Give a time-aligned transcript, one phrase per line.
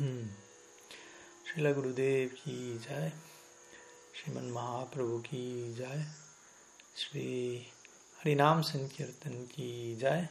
[0.00, 3.12] Srila Gurudev ki jai,
[4.16, 6.00] Sriman Mahaprabhu ki jai,
[6.94, 7.66] Sri
[8.22, 10.26] Harinam Sankirtan ki jai,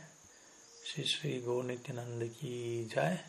[0.84, 3.20] Sri Sri Gaur Nityananda ki jai,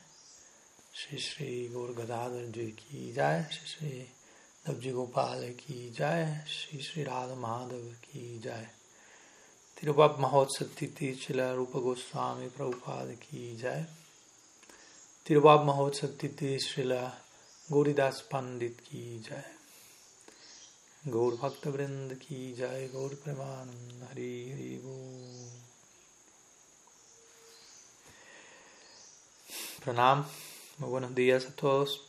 [0.94, 4.08] Sri Sri Gaur Gadadhar ji ki jai, Sri Sri
[4.66, 8.66] Dabji Gopal ki jai, Sri Sri Radha Madhav ki jai.
[9.76, 13.99] Tirubab Mahotsav Titi Chila Rupa Goswami Prabhupada ki jai.
[15.38, 17.08] Mahotsav Titi Srila
[17.70, 19.44] Gauridas Pandit ki jai.
[21.06, 22.88] Gaur Bhakta Vrind ki jai.
[22.92, 25.50] Gaur Premanand Hari Hari Bol.
[29.84, 30.26] Pranam.
[30.78, 32.00] Muy buenos días a todos.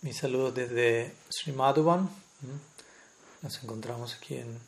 [0.00, 2.08] Mis saludos desde Sri Madhuban.
[3.42, 4.58] Nos encontramos aquí en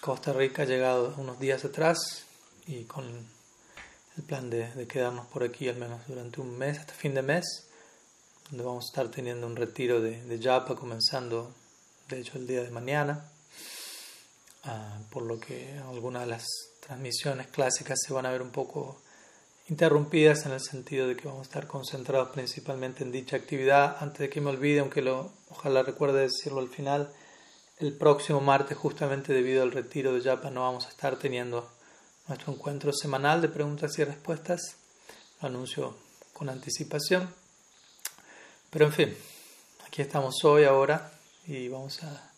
[0.00, 2.24] Costa Rica, llegado unos días atrás
[2.68, 3.04] y con
[4.22, 7.68] plan de, quedarnos por aquí al menos durante un mes, hasta fin de mes,
[8.50, 11.52] donde vamos a estar teniendo un retiro de, de Yapa comenzando,
[12.08, 13.30] de hecho, el día de mañana,
[14.64, 16.46] uh, por lo que algunas de las
[16.80, 19.00] transmisiones clásicas se van a ver un poco
[19.68, 23.96] interrumpidas en el sentido de que vamos a estar concentrados principalmente en dicha actividad.
[24.00, 27.12] Antes de que me olvide, aunque lo, ojalá recuerde decirlo al final,
[27.78, 31.70] el próximo martes, justamente debido al retiro de Yapa, no vamos a estar teniendo
[32.28, 34.76] nuestro encuentro semanal de preguntas y respuestas.
[35.40, 35.96] Lo anuncio
[36.32, 37.32] con anticipación.
[38.70, 39.16] Pero en fin,
[39.86, 41.10] aquí estamos hoy, ahora,
[41.46, 42.30] y vamos a,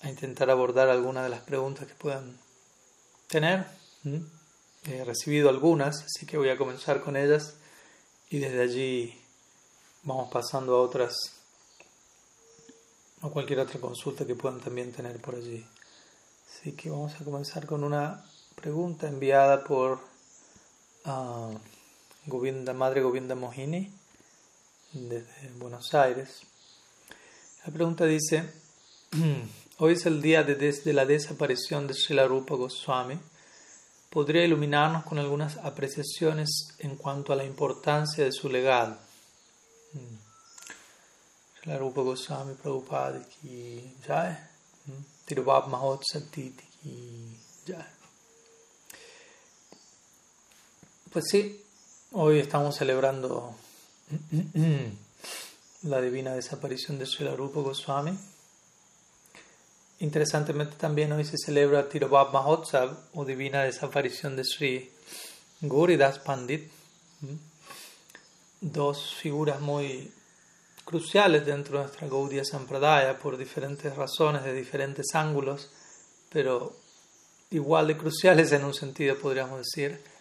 [0.00, 2.38] a intentar abordar algunas de las preguntas que puedan
[3.28, 3.66] tener.
[4.84, 7.54] He recibido algunas, así que voy a comenzar con ellas
[8.30, 9.20] y desde allí
[10.04, 11.14] vamos pasando a otras
[13.20, 15.64] o cualquier otra consulta que puedan también tener por allí.
[16.48, 18.24] Así que vamos a comenzar con una
[18.62, 19.98] pregunta enviada por
[21.04, 21.58] uh,
[22.26, 23.92] Govinda, Madre Govinda Mohini
[24.92, 26.42] desde Buenos Aires.
[27.66, 28.52] La pregunta dice,
[29.78, 33.18] hoy es el día de, de la desaparición de Srila Rupa Goswami.
[34.08, 38.96] ¿Podría iluminarnos con algunas apreciaciones en cuanto a la importancia de su legado?
[41.58, 44.36] Srila Rupa Goswami Prabhupada ki jai,
[45.26, 46.54] Tirubab Mahotsav ki
[47.66, 48.01] jai.
[51.12, 51.62] Pues sí,
[52.12, 53.54] hoy estamos celebrando
[55.82, 58.18] la divina desaparición de Srila Rupa Goswami.
[60.00, 64.90] Interesantemente también hoy se celebra Tirubab Mahotsav o divina desaparición de Sri
[65.60, 66.70] Gauridas Pandit.
[68.62, 70.10] Dos figuras muy
[70.86, 75.68] cruciales dentro de nuestra Gaudiya Sampradaya por diferentes razones, de diferentes ángulos,
[76.30, 76.74] pero
[77.50, 80.11] igual de cruciales en un sentido, podríamos decir,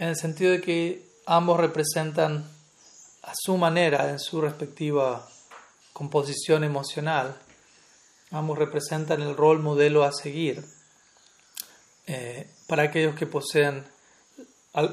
[0.00, 2.50] en el sentido de que ambos representan
[3.22, 5.28] a su manera, en su respectiva
[5.92, 7.36] composición emocional,
[8.30, 10.64] ambos representan el rol modelo a seguir
[12.06, 13.84] eh, para aquellos que poseen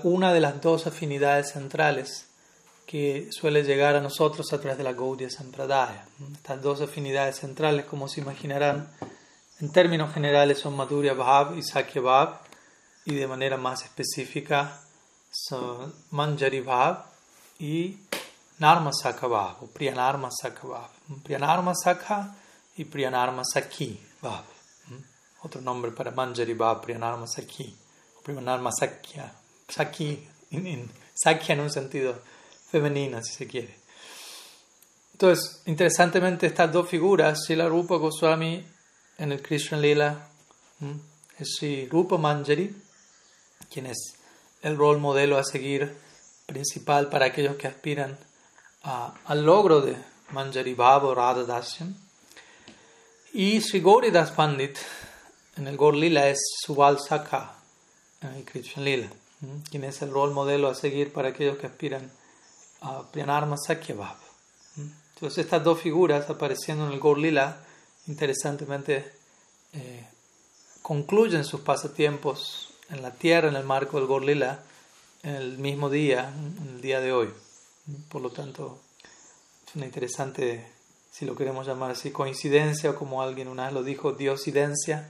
[0.03, 2.25] una de las dos afinidades centrales
[2.85, 6.05] que suele llegar a nosotros a través de la Gaudiya Sampradaya.
[6.33, 8.91] Estas dos afinidades centrales, como se imaginarán,
[9.61, 12.39] en términos generales son Madhurya Bhav y Sakya Bhav,
[13.05, 14.81] y de manera más específica
[15.31, 17.03] son Manjari Bhav
[17.59, 17.97] y
[18.59, 20.89] Narma Sakha Bhav, o Priyanarma Sakha Bhav.
[21.23, 22.35] Priyanarma Sakha
[22.75, 24.43] y Priyanarma Sakhi Bhav.
[25.43, 27.75] Otro nombre para Manjari Bhav, Priyanarma Sakhi,
[28.23, 29.31] Priyanarma Sakya.
[29.69, 32.19] Sakhi, en, Sakya en un sentido
[32.71, 33.79] femenina, si se quiere.
[35.13, 38.65] Entonces, interesantemente, estas dos figuras, Srila Rupa Goswami
[39.17, 40.29] en el Krishna Lila,
[41.37, 42.75] es Sri Rupa Manjari,
[43.71, 44.16] quien es
[44.67, 45.97] el rol modelo a seguir
[46.45, 48.17] principal para aquellos que aspiran
[48.83, 49.97] a, al logro de
[50.31, 51.95] Manjari Bhava o Radha Dasyam.
[53.33, 54.77] Y Sri Gauridas Pandit
[55.57, 57.55] en el Gaur Lila es Subal Sakha
[58.21, 59.09] en el Krishna Lila,
[59.69, 62.11] quien es el rol modelo a seguir para aquellos que aspiran
[62.81, 64.19] a Priyanarma Sakya Bhava.
[65.15, 67.57] Entonces estas dos figuras apareciendo en el Gaur Lila,
[68.07, 69.11] interesantemente,
[69.73, 70.05] eh,
[70.81, 74.63] concluyen sus pasatiempos en la tierra, en el marco del Gaur Lila,
[75.23, 76.33] el mismo día,
[76.67, 77.29] el día de hoy.
[78.09, 78.81] Por lo tanto,
[79.67, 80.67] es una interesante,
[81.11, 85.09] si lo queremos llamar así, coincidencia, o como alguien una vez lo dijo, diosidencia.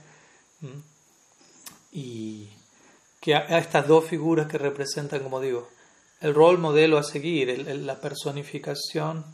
[1.92, 2.48] Y
[3.20, 5.68] que a estas dos figuras que representan, como digo,
[6.20, 9.24] el rol modelo a seguir, la personificación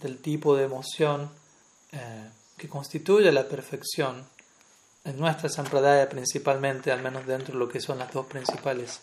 [0.00, 1.30] del tipo de emoción
[1.92, 4.26] eh, que constituye la perfección
[5.04, 9.00] en nuestra sampradaya principalmente, al menos dentro de lo que son las dos principales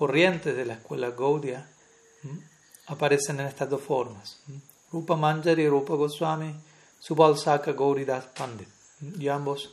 [0.00, 1.68] corrientes de la escuela Gaudiya,
[2.86, 4.40] aparecen en estas dos formas.
[4.90, 6.54] Rupa Manjari y Rupa Goswami,
[6.98, 8.66] Subal Saka Gauridas Pandit.
[9.18, 9.70] Y ambos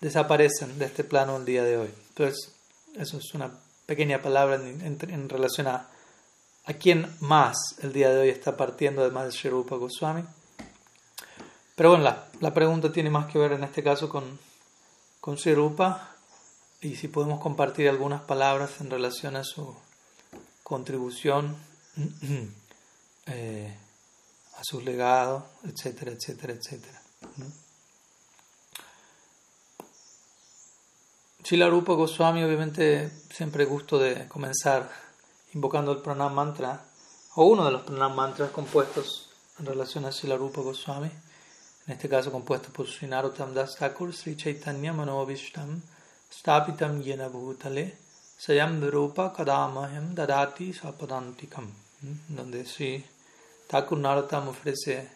[0.00, 1.94] desaparecen de este plano el día de hoy.
[2.08, 2.52] Entonces,
[2.96, 3.52] eso es una
[3.86, 5.88] pequeña palabra en, relación a
[6.64, 10.24] a quién más el día de hoy está partiendo además de Rupa Goswami.
[11.76, 14.40] Pero bueno, la, la, pregunta tiene más que ver en este caso con,
[15.20, 16.11] con Rupa
[16.82, 19.74] y si podemos compartir algunas palabras en relación a su
[20.64, 21.56] contribución
[23.26, 23.76] eh,
[24.56, 27.00] a sus legados, etcétera, etcétera, etcétera.
[31.44, 34.90] Chila Rupa Goswami, obviamente, siempre gusto de comenzar
[35.54, 36.84] invocando el pranam mantra,
[37.36, 41.10] o uno de los pranam mantras compuestos en relación a Chila Rupa Goswami,
[41.86, 45.82] en este caso compuesto por Srinarotam Das Thakur, Sri Chaitanya Manovishtam,
[46.32, 47.92] Stapitam Yena Bhutale,
[48.40, 51.66] Sayam Virupa Kadamahem Dadati Sapadantikam,
[52.28, 53.04] donde Sri
[53.68, 55.08] Thakur Narottam ofrece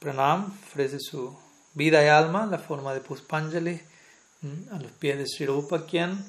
[0.00, 1.36] pranam, ofrece su
[1.74, 3.80] vida y alma, la forma de Puspanjali,
[4.70, 6.24] a los pies de Sri Rupa, quien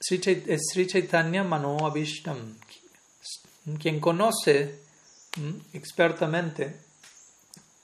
[0.00, 2.58] es Sri Chaitanya Mano Abhishtam,
[3.78, 4.80] quien conoce
[5.72, 6.80] expertamente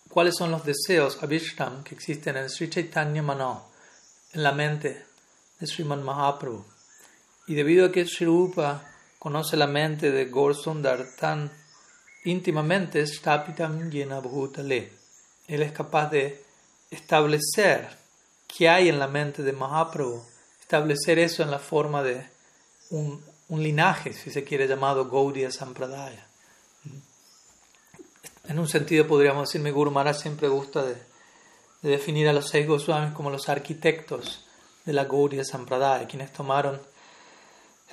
[0.08, 3.68] cuáles son los deseos Abhishtam que existen en Sri Chaitanya Mano,
[4.32, 5.11] en la mente
[5.62, 6.64] de Sriman Mahaprabhu.
[7.46, 8.82] Y debido a que Sri Rupa
[9.18, 11.52] conoce la mente de Gaur Sundar tan
[12.24, 14.92] íntimamente, Stapitam Yena Bhutale.
[15.46, 16.44] Él es capaz de
[16.90, 17.96] establecer
[18.48, 20.24] qué hay en la mente de Mahaprabhu,
[20.60, 22.26] establecer eso en la forma de
[22.90, 26.26] un, un linaje, si se quiere, llamado Gaudiya Sampradaya.
[28.48, 30.96] En un sentido podríamos decir, mi Guru siempre gusta de,
[31.82, 34.44] de definir a los seis Goswamis como los arquitectos
[34.84, 36.80] de la Gaudiya Sampradaya, quienes tomaron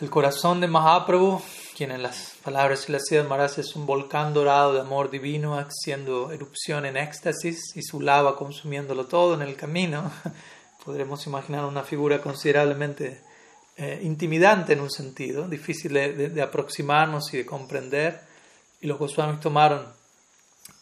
[0.01, 1.41] el corazón de Mahaprabhu,
[1.75, 5.57] quien en las palabras de la ciudad Maharaj es un volcán dorado de amor divino,
[5.57, 10.09] haciendo erupción en éxtasis y su lava consumiéndolo todo en el camino,
[10.85, 13.21] podremos imaginar una figura considerablemente
[13.75, 18.21] eh, intimidante en un sentido, difícil de, aproximarnos y de comprender.
[18.79, 19.85] Y los Goswamis tomaron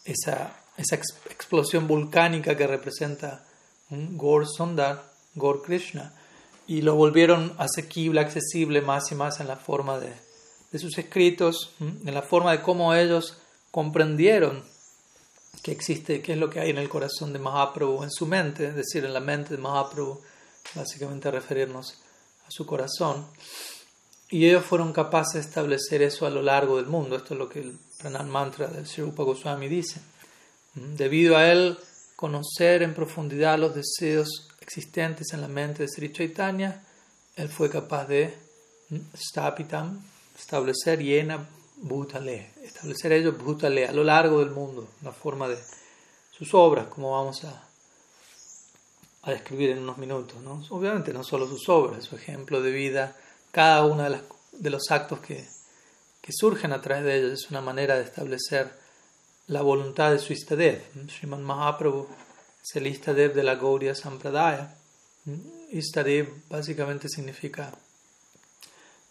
[0.06, 3.44] esa, esa explosión volcánica que representa
[3.90, 5.04] un Gaur Sundar,
[5.38, 6.14] Gaur Krishna,
[6.68, 10.14] y lo volvieron asequible, accesible más y más en la forma de,
[10.72, 13.38] de sus escritos, en la forma de cómo ellos
[13.72, 14.64] comprendieron
[15.64, 18.68] que existe, qué es lo que hay en el corazón de Mahaprabhu, en su mente,
[18.68, 20.22] es decir, en la mente de Mahaprabhu,
[20.76, 21.96] básicamente referirnos
[22.46, 23.28] a su corazón.
[24.30, 27.16] Y ellos fueron capaces de establecer eso a lo largo del mundo.
[27.16, 30.02] Esto es lo que el Pranam Mantra del Sri Goswami dice.
[30.76, 31.78] Debido a él
[32.16, 36.84] conocer en profundidad los deseos existentes en la mente de Sri Chaitanya,
[37.38, 38.38] él fue capaz de
[39.16, 40.04] stapitam,
[40.38, 41.48] establecer yena
[41.78, 45.58] bhutale, establecer ellos bhutale a lo largo del mundo, la forma de
[46.38, 47.64] sus obras, como vamos a,
[49.22, 50.42] a describir en unos minutos.
[50.42, 50.62] ¿no?
[50.70, 53.16] Obviamente no solo sus obras, su ejemplo de vida,
[53.52, 54.04] cada uno
[54.52, 55.48] de los actos que,
[56.22, 58.70] que, surgen a través de ellos es una manera de establecer
[59.48, 60.82] la voluntad de su Istadev.
[61.10, 62.06] Sriman Mahaprabhu
[62.68, 64.76] es el Istadev de la Gaudiya Sampradaya.
[65.72, 67.72] Istadev básicamente significa,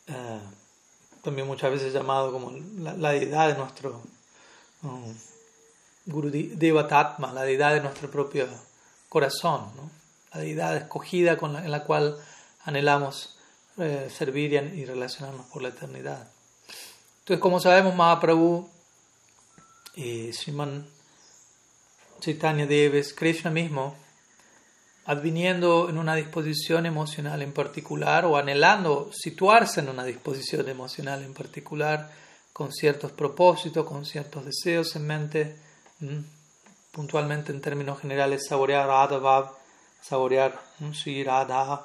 [0.09, 0.41] eh,
[1.23, 4.03] también muchas veces llamado como la, deidad de nuestro
[4.83, 5.15] um,
[6.05, 8.47] Guru Devatatma, la deidad de nuestro propio
[9.09, 9.71] corazón,
[10.35, 12.19] la deidad escogida con en la cual
[12.65, 13.39] anhelamos
[13.79, 16.29] eh, servir y, relacionarnos por la eternidad.
[17.21, 18.69] Entonces, como sabemos, Mahaprabhu
[19.95, 20.96] y Sriman
[22.21, 23.97] Chaitanya Deves, Krishna mismo,
[25.07, 31.33] adviniendo en una disposición emocional en particular o anhelando situarse en una disposición emocional en
[31.33, 32.11] particular,
[32.53, 35.57] con ciertos propósitos, con ciertos deseos en mente,
[36.91, 39.53] puntualmente en términos generales, saborear Radha
[40.01, 40.59] saborear
[40.93, 41.85] Sri Radha,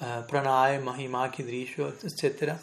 [0.00, 2.54] uh, Pranay, Mahima, Kidrisho, etc.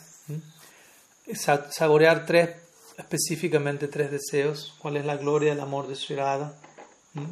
[1.69, 2.49] Saborear tres
[2.97, 6.53] específicamente tres deseos, cuál es la gloria, el amor de Sri Radha,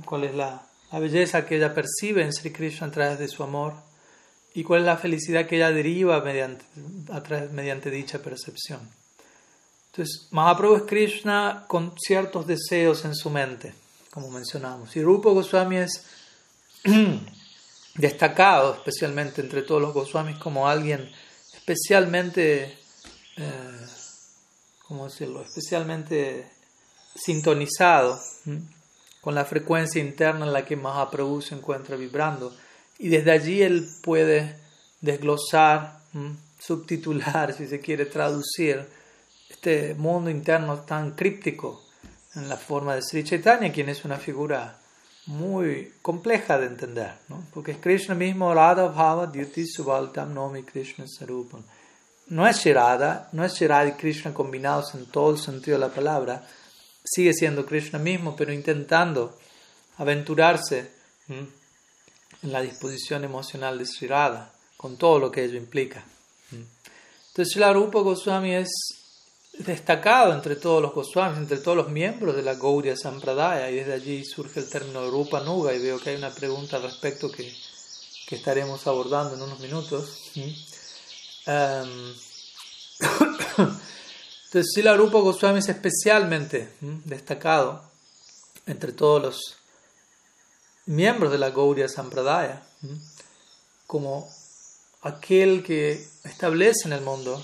[0.06, 3.44] cuál es la, la, belleza que ella percibe en Sri Krishna a través de su
[3.44, 3.74] amor
[4.54, 6.66] y cuál es la felicidad que ella deriva mediante,
[7.12, 8.82] a través, mediante dicha percepción.
[9.92, 13.74] Entonces, Mahaprabhu es Krishna con ciertos deseos en su mente,
[14.12, 14.96] como mencionamos.
[14.96, 16.06] Y Rupa Goswami es
[17.96, 21.12] destacado, especialmente entre todos los Goswamis, como alguien
[21.54, 22.78] especialmente
[23.38, 23.86] eh,
[24.92, 26.46] ¿cómo decirlo?, especialmente
[27.16, 28.20] sintonizado
[29.22, 32.54] con la frecuencia interna en la que Mahaprabhu se encuentra vibrando.
[33.00, 34.58] Y desde allí él puede
[35.00, 36.02] desglosar,
[36.60, 38.86] subtitular, si se quiere traducir,
[39.50, 41.82] este mundo interno tan críptico
[42.36, 44.78] en la forma de Sri Chaitanya, quien es una figura
[45.28, 47.14] muy compleja de entender,
[47.54, 51.64] porque es Krishna mismo, Radha Bhava Dyuti Subaltam Nomi Krishna Sarupam.
[52.32, 55.94] No es Shirada, no es Shirada y Krishna combinados en todo el sentido de la
[55.94, 56.48] palabra,
[57.04, 59.38] sigue siendo Krishna mismo, pero intentando
[59.98, 60.92] aventurarse
[61.28, 64.08] en la disposición emocional de Sri
[64.78, 66.06] con todo lo que ello implica.
[66.52, 68.72] Entonces, la Rupa Goswami es
[69.60, 73.94] destacado entre todos los Goswamis, entre todos los miembros de la Gaudiya Sampradaya, y desde
[73.94, 77.54] allí surge el término Rupa Nuga, y veo que hay una pregunta al respecto que,
[78.26, 80.32] que estaremos abordando en unos minutos.
[81.48, 82.14] Um,
[84.46, 86.74] entonces, la Rupa Goswami es especialmente
[87.06, 87.84] destacado
[88.66, 89.58] entre todos los
[90.86, 92.64] miembros de la Gaudiya Sampradaya
[93.88, 94.30] como
[95.02, 97.44] aquel que establece en el mundo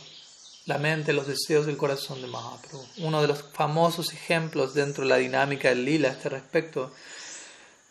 [0.65, 2.85] la mente, los deseos del corazón de Mahaprabhu.
[2.97, 6.91] Uno de los famosos ejemplos dentro de la dinámica del lila a este respecto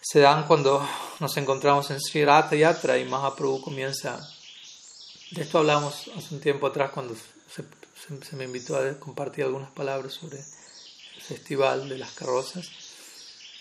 [0.00, 0.86] se dan cuando
[1.20, 4.20] nos encontramos en Sri Yatra y Mahaprabhu comienza.
[5.36, 10.14] De esto hablamos hace un tiempo atrás cuando se, me invitó a compartir algunas palabras
[10.14, 12.66] sobre el festival de las carrozas.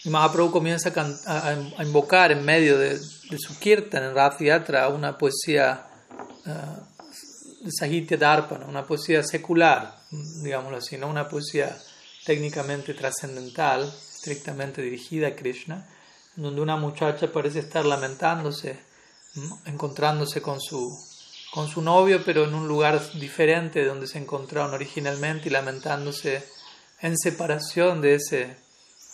[0.05, 0.93] Y Mahaprabhu comienza
[1.25, 5.85] a, invocar en medio de, su kirtan en Ratha Yatra una poesía
[6.45, 9.99] uh, Sahitya Darpana, una poesía secular,
[10.43, 11.77] digámoslo así, no una poesía
[12.23, 15.85] técnicamente trascendental, estrictamente dirigida a Krishna,
[16.37, 18.79] donde una muchacha parece estar lamentándose,
[19.65, 20.97] encontrándose con su,
[21.51, 26.43] con su novio, pero en un lugar diferente de donde se encontraron originalmente y lamentándose
[27.01, 28.57] en separación de ese,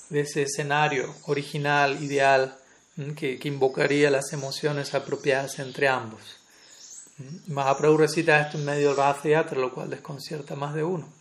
[0.09, 2.57] de ese escenario original, ideal,
[3.15, 6.37] que, que invocaría las emociones apropiadas entre ambos.
[7.47, 11.11] Mahaprabhu recita esto en medio del Rath lo cual desconcierta más de uno.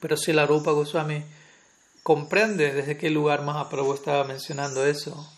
[0.00, 1.24] Pero si la Rupa Goswami
[2.02, 5.28] comprende desde qué lugar Mahaprabhu estaba mencionando eso,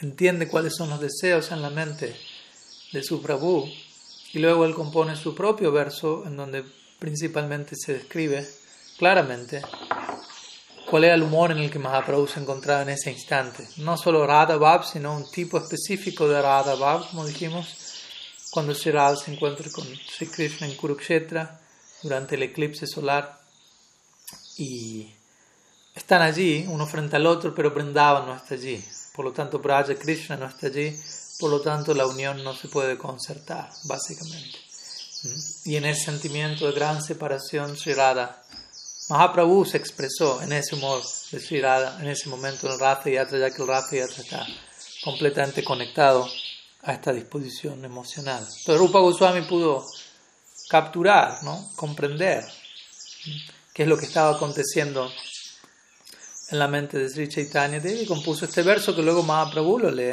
[0.00, 2.16] entiende cuáles son los deseos en la mente
[2.92, 3.68] de su Prabhu,
[4.32, 6.64] y luego él compone su propio verso en donde
[6.98, 8.46] principalmente se describe
[8.98, 9.62] claramente
[10.88, 13.66] cuál era el humor en el que Mahaprabhu se encontraba en ese instante.
[13.78, 17.66] No solo Radha Bhav, sino un tipo específico de Radha Bhav, como dijimos,
[18.50, 18.92] cuando Sri
[19.24, 21.60] se encuentra con Sri Krishna en Kurukshetra
[22.02, 23.40] durante el eclipse solar
[24.58, 25.12] y
[25.94, 28.82] están allí, uno frente al otro, pero Vrindavan no está allí.
[29.14, 30.96] Por lo tanto, Braja Krishna no está allí,
[31.40, 34.58] por lo tanto la unión no se puede concertar, básicamente.
[35.24, 35.68] ¿Mm?
[35.70, 37.94] Y en ese sentimiento de gran separación, Sri
[39.08, 43.38] Mahaprabhu se expresó en ese humor de Sri en ese momento en el Ratha Yatra,
[43.38, 44.46] ya que el Ratha Yatra está
[45.02, 46.28] completamente conectado
[46.82, 48.40] a esta disposición emocional.
[48.40, 49.84] Entonces Rupa Goswami pudo
[50.68, 51.72] capturar, ¿no?
[51.74, 52.44] comprender
[53.74, 55.10] qué es lo que estaba aconteciendo
[56.50, 58.06] en la mente de Sri Chaitanya Devi.
[58.06, 60.12] Compuso este verso que luego Mahaprabhu lo lee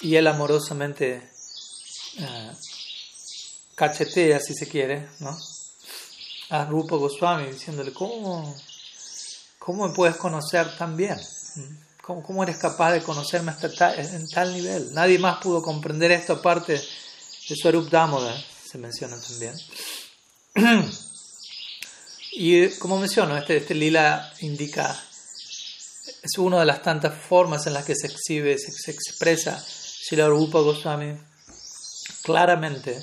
[0.00, 1.30] y él amorosamente
[2.18, 2.54] uh,
[3.74, 5.36] cachetea, si se quiere, ¿no?
[6.50, 8.56] a Rupa Goswami diciéndole, ¿cómo,
[9.58, 11.18] cómo me puedes conocer tan bien?
[12.02, 14.94] ¿Cómo, eres capaz de conocerme hasta en tal nivel?
[14.94, 19.54] Nadie más pudo comprender esto aparte de Swarup Damoda, se menciona también.
[22.32, 24.98] y como menciono, este, este lila indica,
[26.22, 29.62] es una de las tantas formas en las que se exhibe, se expresa
[30.08, 31.14] Srila Rupa Goswami
[32.22, 32.98] claramente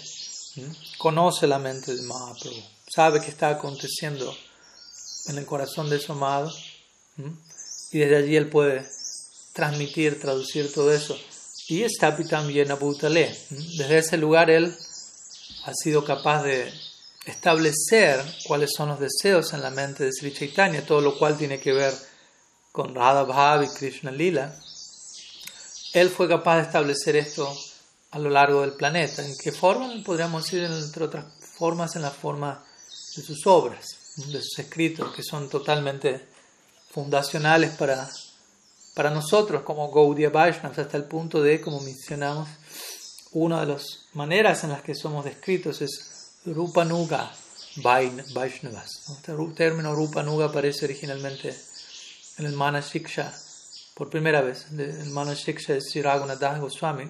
[0.98, 4.36] conoce la mente de Mahaprabhu, sabe qué está aconteciendo
[5.28, 6.52] en el corazón de su amado
[7.92, 8.90] y desde allí él puede
[9.54, 11.16] transmitir, traducir todo eso.
[11.68, 13.38] Y está también a Bhutale.
[13.78, 14.76] Desde ese lugar él
[15.66, 16.74] ha sido capaz de
[17.28, 21.60] establecer cuáles son los deseos en la mente de Sri Chaitanya, todo lo cual tiene
[21.60, 21.94] que ver
[22.72, 24.60] con Radha Bhav y Krishna Lila.
[25.96, 27.52] Él fue capaz de establecer esto
[28.12, 29.25] a lo largo del planeta.
[29.25, 29.90] ¿En qué forma?
[30.04, 31.25] Podríamos decir, entre otras
[31.58, 32.64] formas, en la forma
[33.16, 33.86] de sus obras,
[34.18, 36.28] de sus escritos, que son totalmente
[36.92, 38.10] fundacionales para
[38.94, 42.48] para nosotros como Gaudiya Vaishnavas hasta el punto de, como mencionamos,
[43.34, 47.32] una de las maneras en las que somos descritos es Rupanuga
[47.78, 48.90] Vaishnavas.
[49.10, 51.54] Este término Rupanuga aparece originalmente
[52.38, 53.34] en el Manashiksha
[53.96, 57.10] por primera vez, el Manashiksha de Sri Das Goswami,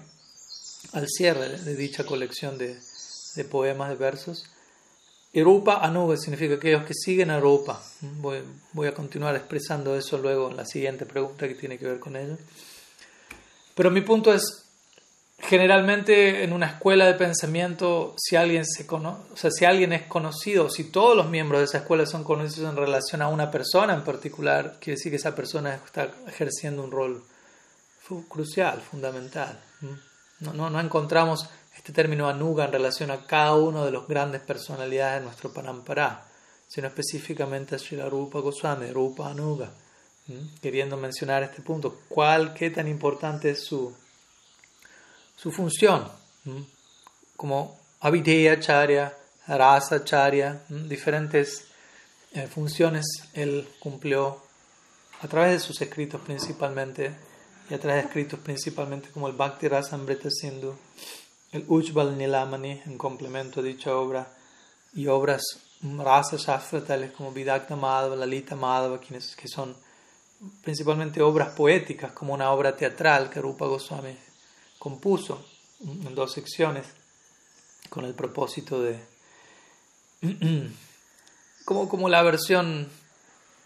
[0.94, 2.80] al cierre de dicha colección de,
[3.36, 4.46] de poemas, de versos.
[5.34, 7.84] Y Rupa Anuga significa aquellos que siguen a Rupa.
[8.02, 12.00] Voy, voy, a continuar expresando eso luego en la siguiente pregunta que tiene que ver
[12.00, 12.38] con ello.
[13.74, 14.65] Pero mi punto es,
[15.40, 18.64] generalmente en una escuela de pensamiento, si alguien,
[19.94, 23.52] es conocido, si todos los miembros de esa escuela son conocidos en relación a una
[23.52, 27.24] persona en particular, quiere decir que esa persona está ejerciendo un rol
[28.30, 29.60] crucial, fundamental.
[30.40, 35.20] No, no, encontramos este término anuga en relación a cada uno de los grandes personalidades
[35.20, 36.26] de nuestro Parampara,
[36.68, 39.72] sino específicamente a Srila Rupa Goswami, Rupa Anuga,
[40.62, 43.94] queriendo mencionar este punto, cuál, qué tan importante es su
[45.46, 46.08] su función,
[47.38, 51.68] como Avideya Charya, Rasa Charya, diferentes
[52.34, 54.42] eh, funciones él cumplió
[55.22, 57.14] a través de sus escritos principalmente,
[57.70, 60.74] y a través de escritos principalmente como el Bhakti Rasa Amrita Sindhu,
[61.52, 64.28] el Ujjval Nilamani en complemento a dicha obra,
[64.96, 65.44] y obras
[65.84, 69.76] Rasa Shastra tales como Vidakta Madhava, Lalita Madhava, quienes, que son
[70.64, 74.18] principalmente obras poéticas, como una obra teatral que Rupa Goswami
[74.86, 75.44] compuso
[75.82, 76.86] en dos secciones
[77.90, 79.00] con el propósito de,
[81.66, 82.88] como, como la versión,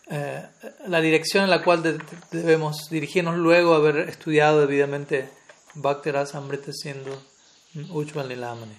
[0.09, 0.45] eh,
[0.87, 5.29] la dirección en la cual debemos dirigirnos luego haber estudiado debidamente
[5.73, 7.11] Bhakti Rasa Amrita Sindhu,
[7.89, 8.77] Ujjval Nilamani.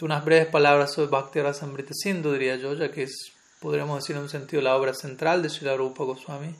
[0.00, 4.16] Unas breves palabras sobre Bhakti Rasa Amrita Sindhu, diría yo, ya que es, podríamos decir
[4.16, 6.56] en un sentido, la obra central de Srila Rupa Goswami,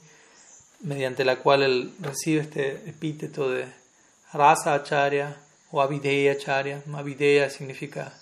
[0.83, 3.67] mediante la cual él recibe este epíteto de
[4.33, 5.37] Rasa Acharya
[5.71, 6.83] o Avideya Acharya.
[6.95, 8.13] Avideya significa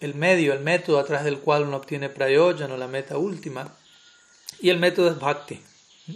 [0.00, 3.76] el medio, el método a través del cual uno obtiene prayojan o la meta última.
[4.60, 5.62] Y el método es bhakti.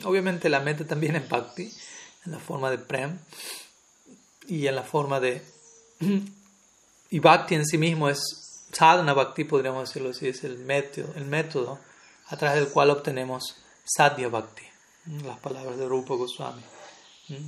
[0.05, 1.73] Obviamente la meta también es bhakti,
[2.27, 3.19] en la forma de prem
[4.49, 5.43] y en la forma de...
[7.11, 8.19] Y bhakti en sí mismo es
[8.73, 11.79] sadhana bhakti, podríamos decirlo así, es el método, el método
[12.27, 14.65] a través del cual obtenemos sadhya bhakti.
[15.25, 16.63] Las palabras de Rupa Goswami.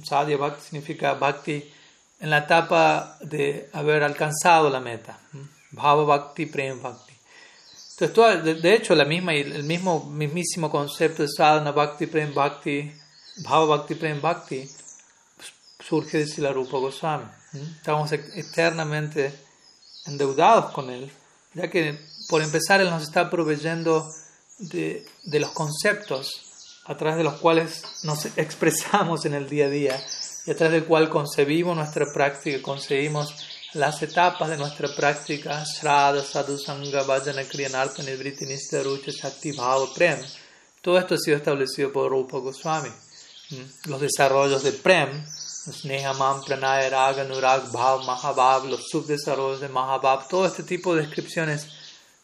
[0.03, 1.73] Sadhya Bhakti significa Bhakti
[2.21, 5.19] en la etapa de haber alcanzado la meta.
[5.73, 7.13] Bhava Bhakti, Prem Bhakti.
[7.99, 12.93] Entonces, de, hecho, el mismo, mismísimo concepto de Sadhana Bhakti, Prem Bhakti,
[13.39, 14.69] Bhava Bhakti, Prem Bhakti,
[15.81, 17.27] surge de Sila Rupa Goswami.
[17.53, 19.33] Estamos eternamente
[20.07, 21.11] endeudados con él,
[21.55, 21.99] ya que
[22.29, 24.07] por empezar él nos está proveyendo
[24.59, 26.46] de los conceptos
[26.87, 30.07] a través de los cuales nos expresamos en el día a día
[30.47, 33.35] y a través del cual concebimos nuestra práctica, concebimos
[33.75, 39.87] las etapas de nuestra práctica, Shraddha, Sadhu Sangha, Vajana, Kriyanartha, Nivriti, Nistya, Rucha, Shakti, Bhava,
[39.93, 40.19] Prem.
[40.81, 42.89] Todo esto ha sido establecido por Rupa Goswami.
[43.51, 43.91] Mm.
[43.91, 45.25] Los desarrollos de Prem,
[46.17, 51.67] Mam, Pranaya, Raga, Nurag, Bhav, Mahabhav, los subdesarrollos de Mahabhav, todo este tipo de descripciones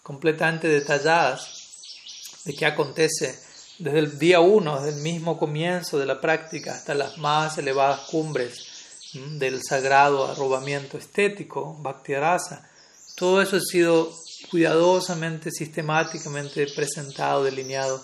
[0.02, 3.51] completamente detalladas de qué acontece
[3.82, 8.00] desde el día uno, desde el mismo comienzo de la práctica hasta las más elevadas
[8.10, 8.66] cumbres
[9.12, 12.68] del sagrado arrobamiento estético, Bhakti Rasa,
[13.16, 14.12] todo eso ha sido
[14.50, 18.00] cuidadosamente, sistemáticamente presentado, delineado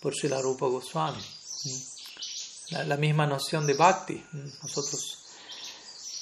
[0.00, 1.22] por Srila Rupa Goswami.
[2.70, 4.24] La, la, misma noción de Bhakti.
[4.62, 5.18] Nosotros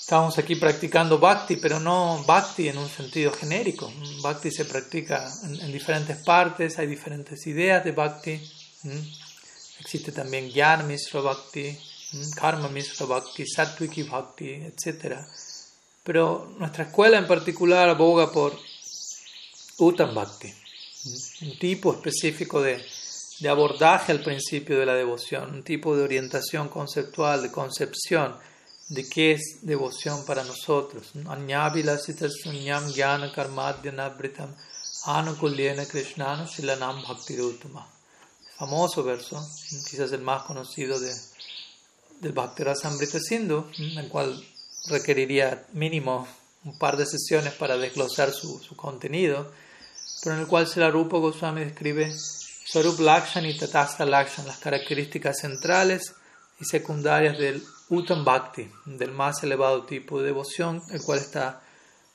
[0.00, 3.90] estamos aquí practicando Bhakti, pero no Bhakti en un sentido genérico.
[4.22, 8.59] Bhakti se practica en, en diferentes partes, hay diferentes ideas de Bhakti.
[9.80, 11.76] Existe también Gyan Misra Bhakti.
[12.34, 15.18] Karma Misra Bhakti, Sattviki Bhakti, etc.
[16.02, 18.58] Pero nuestra escuela en particular aboga por
[19.78, 20.52] Uttam Bhakti,
[21.42, 22.84] un tipo específico de,
[23.38, 28.36] de abordaje al principio de la devoción, un tipo de orientación conceptual, de concepción
[28.88, 31.12] de qué es devoción para nosotros.
[31.28, 32.26] Anyabhilasita
[32.92, 34.52] Gyana Karmadhyanabritam
[35.06, 37.36] Anukulyena Krishnana Silanam Bhakti
[38.60, 39.42] famoso verso,
[39.88, 41.10] quizás el más conocido de,
[42.20, 44.38] del Bhaktirasa Amrita Sindhu, el cual
[44.88, 46.28] requeriría mínimo
[46.64, 49.50] un par de sesiones para desglosar su, su contenido,
[50.22, 55.38] pero en el cual la Rupa Goswami describe Sarup Lakshan y Tatasta Lakshan, las características
[55.38, 56.12] centrales
[56.60, 61.62] y secundarias del Uttam Bhakti, del más elevado tipo de devoción, el cual está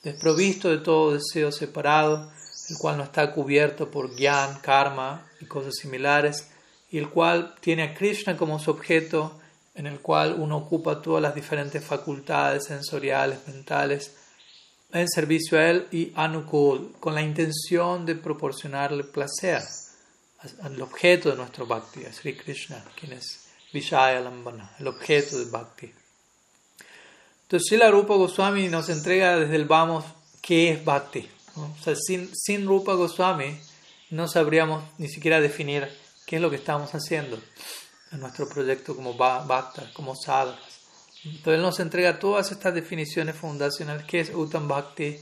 [0.03, 2.31] desprovisto de todo deseo separado,
[2.69, 6.49] el cual no está cubierto por gyan, karma y cosas similares,
[6.91, 9.39] y el cual tiene a Krishna como su objeto,
[9.75, 14.15] en el cual uno ocupa todas las diferentes facultades sensoriales, mentales,
[14.93, 19.61] en servicio a él y anukul, con la intención de proporcionarle placer
[20.61, 25.49] al objeto de nuestro bhakti, a Sri Krishna, quien es Vishaya Lambana, el objeto del
[25.49, 25.91] bhakti.
[27.41, 30.05] Entonces, la Rupa Goswami nos entrega desde el vamos
[30.41, 31.29] qué es bhakti.
[31.55, 33.57] O sea, sin, sin Rupa Goswami
[34.11, 35.89] no sabríamos ni siquiera definir
[36.25, 37.39] qué es lo que estamos haciendo
[38.11, 40.79] en nuestro proyecto como Bhakta, como sadhakas.
[41.23, 45.17] Entonces él nos entrega todas estas definiciones fundacionales, que es Uttam Bhakti,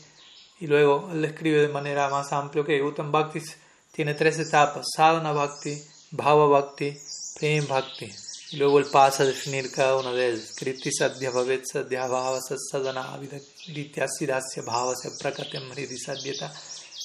[0.60, 3.40] y luego él escribe de manera más amplia que Uttam Bhakti
[3.92, 6.98] tiene tres etapas, Sadhana Bhakti, Bhava Bhakti,
[7.36, 8.23] Prem Bhakti.
[8.54, 10.54] Y luego él pasa a definir cada una de ellas.
[10.56, 16.54] Kriti Sadhya Bhavet Sadhya Bhava Sadhana Vidya Sidasya Bhava Prakatyam Hridi Sadhyata.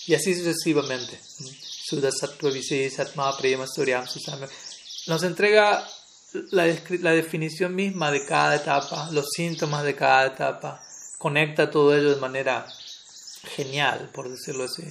[0.07, 1.19] Y así sucesivamente.
[1.89, 2.51] Sudha Sattva
[2.95, 4.47] Satma Prema Suryam Susam.
[5.07, 5.89] Nos entrega
[6.51, 6.67] la,
[7.01, 10.85] la definición misma de cada etapa, los síntomas de cada etapa.
[11.17, 12.67] Conecta todo ello de manera
[13.57, 14.85] genial, por decirlo así,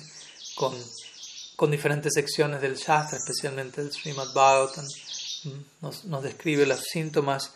[0.55, 0.73] con,
[1.55, 4.87] con diferentes secciones del Shastra, especialmente el Srimad Bhagavatam
[5.81, 7.53] nos, describe los síntomas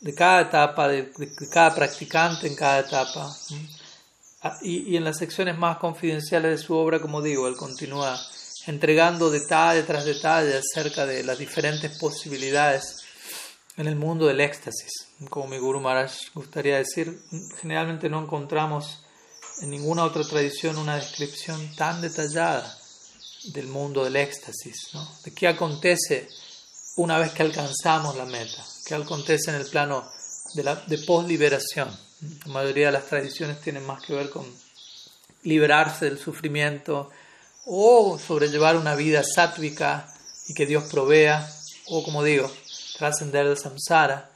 [0.00, 1.12] de cada etapa, de,
[1.50, 3.34] cada practicante en cada etapa.
[4.42, 8.18] Ah, y, en las secciones más confidenciales de su obra, como digo, él continúa
[8.66, 13.04] entregando detalle tras detalle acerca de las diferentes posibilidades
[13.76, 15.08] en el mundo del éxtasis.
[15.30, 17.20] Como mi Guru Maharaj gustaría decir,
[17.60, 19.04] generalmente no encontramos
[19.62, 22.78] en ninguna otra tradición una descripción tan detallada
[23.52, 24.90] del mundo del éxtasis,
[25.24, 26.28] de qué acontece
[26.96, 30.04] una vez que alcanzamos la meta, que acontece en el plano
[30.54, 31.88] de, la, de post-liberación.
[32.46, 34.46] La mayoría de las tradiciones tienen más que ver con
[35.42, 37.10] liberarse del sufrimiento
[37.66, 40.06] o sobrellevar una vida sátvica
[40.48, 41.48] y que Dios provea,
[41.86, 42.50] o como digo,
[42.98, 44.30] trascender el samsara.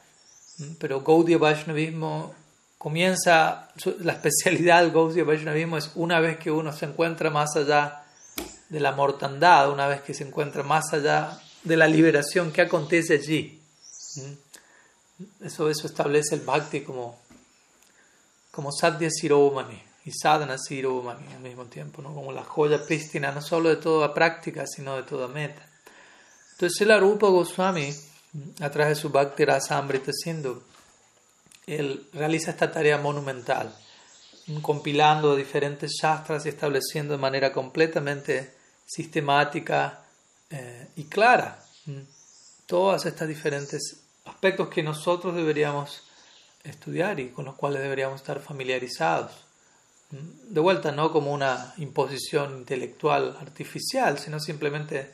[0.79, 2.33] Pero Gaudiya Vaishnavismo
[2.77, 3.69] comienza,
[3.99, 8.03] la especialidad del Gaudiya Vaishnavismo es una vez que uno se encuentra más allá
[8.67, 13.15] de la mortandad, una vez que se encuentra más allá de la liberación que acontece
[13.15, 13.61] allí.
[14.15, 15.45] ¿Mm?
[15.45, 17.19] Eso, eso establece el bhakti como,
[18.51, 22.13] como sadhya siromani y sadhana siromani al mismo tiempo, ¿no?
[22.13, 25.65] como la joya prístina, no solo de toda práctica, sino de toda meta.
[26.53, 27.93] Entonces el Arupa Goswami,
[28.61, 30.61] a través de su Bhakti Rasamrita Sindhu,
[31.67, 33.73] él realiza esta tarea monumental,
[34.61, 40.03] compilando diferentes shastras y estableciendo de manera completamente sistemática
[40.49, 41.63] eh, y clara
[42.65, 46.03] todas estas diferentes aspectos que nosotros deberíamos
[46.63, 49.31] estudiar y con los cuales deberíamos estar familiarizados.
[50.11, 55.13] De vuelta, no como una imposición intelectual artificial, sino simplemente,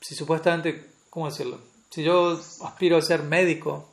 [0.00, 1.60] si supuestamente, ¿cómo decirlo?
[1.90, 3.88] Si yo aspiro a ser médico,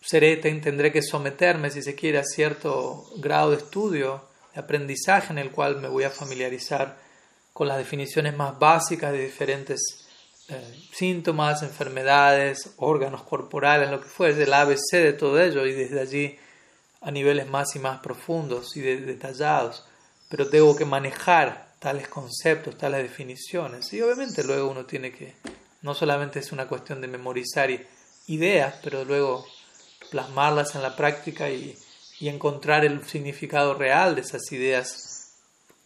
[0.00, 5.38] seré, tendré que someterme, si se quiere, a cierto grado de estudio, de aprendizaje en
[5.38, 6.98] el cual me voy a familiarizar
[7.58, 10.06] con las definiciones más básicas de diferentes
[10.48, 15.98] eh, síntomas, enfermedades, órganos corporales, lo que fuese, el ABC de todo ello y desde
[15.98, 16.38] allí
[17.00, 19.84] a niveles más y más profundos y detallados.
[20.28, 23.92] Pero tengo que manejar tales conceptos, tales definiciones.
[23.92, 25.34] Y obviamente luego uno tiene que,
[25.82, 27.70] no solamente es una cuestión de memorizar
[28.28, 29.44] ideas, pero luego
[30.12, 31.76] plasmarlas en la práctica y,
[32.20, 35.07] y encontrar el significado real de esas ideas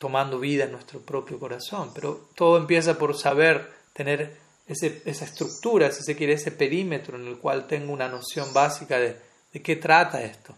[0.03, 1.93] tomando vida en nuestro propio corazón.
[1.95, 4.37] Pero todo empieza por saber tener
[4.67, 8.99] ese, esa estructura, si se quiere, ese perímetro en el cual tengo una noción básica
[8.99, 9.17] de,
[9.53, 10.57] de qué trata esto.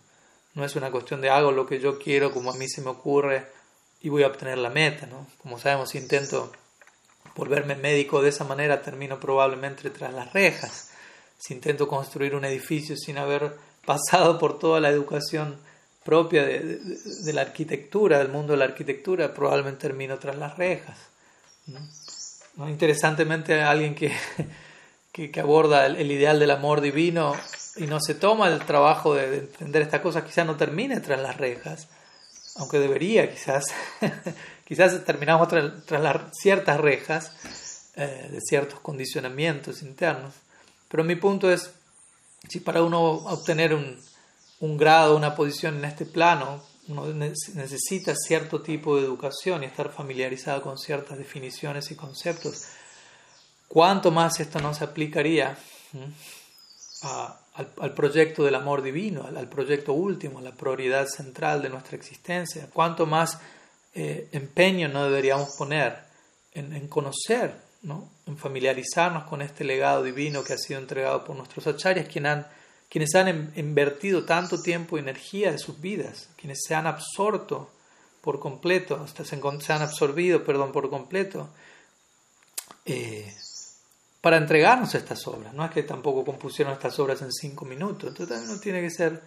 [0.54, 2.88] No es una cuestión de hago lo que yo quiero, como a mí se me
[2.88, 3.46] ocurre,
[4.00, 5.04] y voy a obtener la meta.
[5.04, 5.26] ¿no?
[5.42, 6.50] Como sabemos, si intento
[7.36, 10.90] volverme médico de esa manera, termino probablemente tras las rejas.
[11.36, 15.58] Si intento construir un edificio sin haber pasado por toda la educación
[16.04, 20.98] propia de, la arquitectura, del mundo de la arquitectura, probablemente termino tras las rejas.
[22.56, 22.68] ¿no?
[22.68, 24.12] Interesantemente, alguien que,
[25.12, 27.34] que, aborda el, ideal del amor divino
[27.76, 31.36] y no se toma el trabajo de, entender estas cosas, quizás no termine tras las
[31.38, 31.88] rejas,
[32.56, 33.64] aunque debería, quizás,
[34.64, 37.32] quizás terminamos tras, ciertas rejas
[37.96, 40.34] eh, de ciertos condicionamientos internos.
[40.88, 41.72] Pero mi punto es,
[42.48, 43.98] si para uno obtener un,
[44.64, 46.62] un grado, una posición en este plano,
[47.54, 52.64] necesita cierto tipo de educación y estar familiarizado con ciertas definiciones y conceptos.
[53.68, 55.56] ¿Cuánto más esto no se aplicaría
[57.52, 62.68] al, proyecto del amor divino, al, proyecto último, la prioridad central de nuestra existencia?
[62.72, 63.38] ¿Cuánto más
[63.94, 65.98] eh, empeño no deberíamos poner
[66.52, 68.08] en, conocer, ¿no?
[68.26, 72.46] en familiarizarnos con este legado divino que ha sido entregado por nuestros acharyas, quienes han
[72.94, 77.68] quienes han invertido tanto tiempo y energía de sus vidas, quienes se han absorto
[78.20, 81.48] por completo, se, han absorbido, perdón, por completo,
[82.86, 83.34] eh,
[84.20, 85.52] para entregarnos estas obras.
[85.54, 88.10] No es que tampoco compusieron estas obras en cinco minutos.
[88.10, 89.20] Entonces uno tiene que ser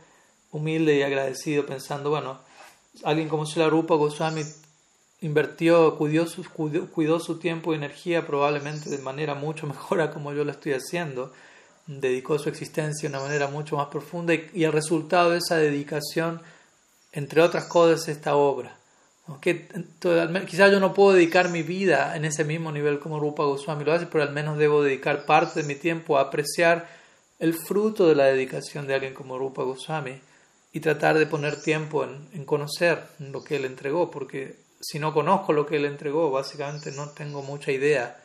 [0.53, 2.39] humilde y agradecido pensando, bueno,
[3.03, 4.43] alguien como Srila Rupa Goswami
[5.19, 10.31] invirtió, cuidó su, cuidó su tiempo y energía probablemente de manera mucho mejor a como
[10.31, 11.33] yo lo estoy haciendo
[11.87, 16.41] dedicó su existencia de una manera mucho más profunda y, el resultado de esa dedicación,
[17.11, 18.77] entre otras cosas, es esta obra.
[19.41, 19.67] Que,
[20.47, 23.93] quizás yo no puedo dedicar mi vida en ese mismo nivel como Rupa Goswami lo
[23.93, 26.87] hace, pero al menos debo dedicar parte de mi tiempo a apreciar
[27.39, 30.19] el fruto de la dedicación de alguien como Rupa Goswami
[30.71, 35.13] y tratar de poner tiempo en, en conocer lo que él entregó, porque si no
[35.13, 38.17] conozco lo que él entregó, básicamente no tengo mucha idea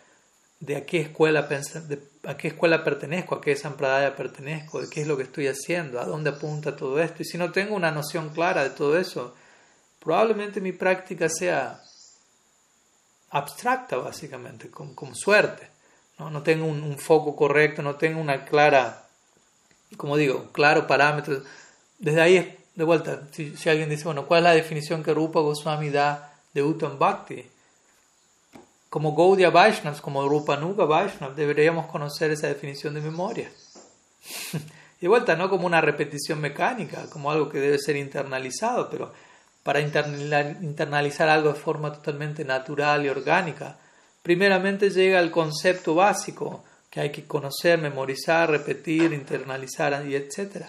[0.61, 5.00] de a qué escuela de a qué escuela pertenezco, a qué sampradaya pertenezco, de qué
[5.00, 7.22] es lo que estoy haciendo, a dónde apunta todo esto.
[7.22, 9.35] Y si no tengo una noción clara de todo eso,
[9.98, 11.80] probablemente mi práctica sea
[13.30, 15.68] abstracta, básicamente, como, suerte.
[16.18, 16.30] ¿no?
[16.30, 19.04] no tengo un, foco correcto, no tengo una clara,
[19.96, 21.42] como digo, claro parámetro.
[21.98, 25.40] Desde ahí, de vuelta, si, si alguien dice, bueno, ¿cuál es la definición que Rupa
[25.40, 27.51] Goswami da de Uttam Bhakti?
[28.92, 33.50] Como Gaudiya Vaishnavas, como Rupa Nuga Vaishnav, deberíamos conocer esa definición de memoria.
[35.00, 39.11] y vuelta, no como una repetición mecánica, como algo que debe ser internalizado, pero
[39.62, 43.78] para internalizar algo de forma totalmente natural y orgánica,
[44.22, 50.66] primeramente llega el concepto básico que hay que conocer, memorizar, repetir, internalizar y etc.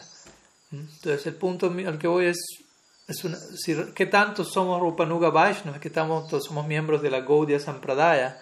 [0.71, 2.62] Entonces el punto al que voy es
[3.07, 3.37] es una,
[3.93, 5.79] ¿Qué tanto somos Rupanuga Vaishnava?
[5.79, 8.41] ¿Qué tanto somos miembros de la Gaudiya Sampradaya?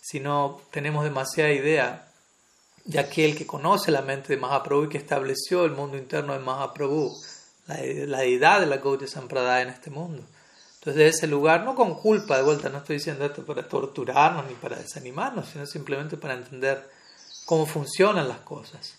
[0.00, 2.08] Si no tenemos demasiada idea
[2.84, 6.40] de aquel que conoce la mente de Mahaprabhu y que estableció el mundo interno de
[6.40, 7.14] Mahaprabhu,
[7.66, 10.24] la, la deidad de la Gaudiya Sampradaya en este mundo.
[10.80, 14.46] Entonces, de ese lugar, no con culpa, de vuelta, no estoy diciendo esto para torturarnos
[14.46, 16.88] ni para desanimarnos, sino simplemente para entender
[17.44, 18.94] cómo funcionan las cosas.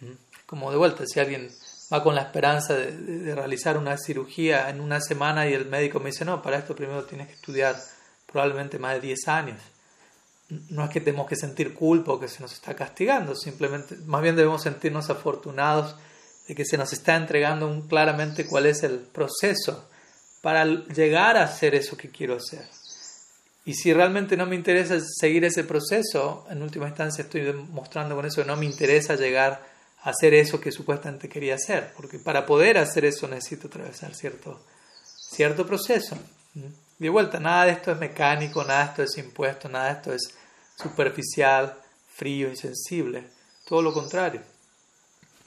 [0.00, 0.12] ¿Mm?
[0.44, 1.50] Como de vuelta, si alguien
[1.92, 6.10] va con la esperanza de, realizar una cirugía en una semana y el médico me
[6.10, 7.76] dice, no, para esto primero tienes que estudiar
[8.30, 9.60] probablemente más de 10 años.
[10.70, 14.22] No es que tenemos que sentir culpa o que se nos está castigando, simplemente, más
[14.22, 15.96] bien debemos sentirnos afortunados
[16.46, 19.88] de que se nos está entregando claramente cuál es el proceso
[20.42, 22.66] para llegar a hacer eso que quiero hacer.
[23.64, 28.26] Y si realmente no me interesa seguir ese proceso, en última instancia estoy demostrando con
[28.26, 29.73] eso que no me interesa llegar
[30.04, 34.60] hacer eso que supuestamente quería hacer, porque para poder hacer eso necesito atravesar cierto,
[35.04, 36.16] cierto proceso.
[36.98, 40.12] De vuelta, nada de esto es mecánico, nada de esto es impuesto, nada de esto
[40.12, 40.34] es
[40.76, 41.78] superficial,
[42.14, 43.30] frío, insensible,
[43.66, 44.42] todo lo contrario.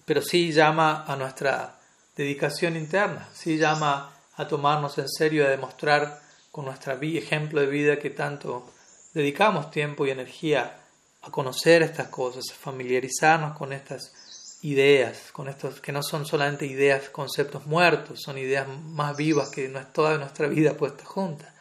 [0.06, 1.80] Pero sí llama a nuestra
[2.16, 6.20] dedicación interna, sí llama a tomarnos en serio, a demostrar
[6.52, 8.74] con nuestro ejemplo de vida que tanto
[9.14, 10.80] dedicamos tiempo y energía
[11.22, 14.14] a conocer estas cosas, a familiarizarnos con estas
[14.62, 19.68] ideas, con estos que no son solamente ideas, conceptos muertos, son ideas más vivas que
[19.94, 21.54] toda nuestra vida puesta junta.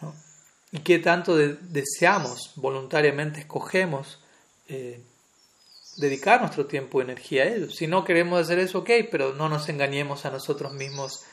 [0.00, 0.14] ¿no?
[0.72, 4.20] Y que tanto deseamos, voluntariamente escogemos
[4.68, 5.02] eh,
[5.96, 7.70] dedicar nuestro tiempo y energía a ello.
[7.70, 11.24] Si no queremos hacer eso, ok, pero no nos engañemos a nosotros mismos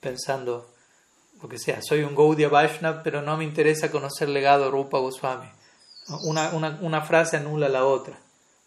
[0.00, 0.70] pensando
[1.42, 5.48] lo que sea, soy un Gaudiya Vaishnava, pero no me interesa conocer legado Rupa Goswami.
[6.24, 8.18] Una, una, una frase anula la otra.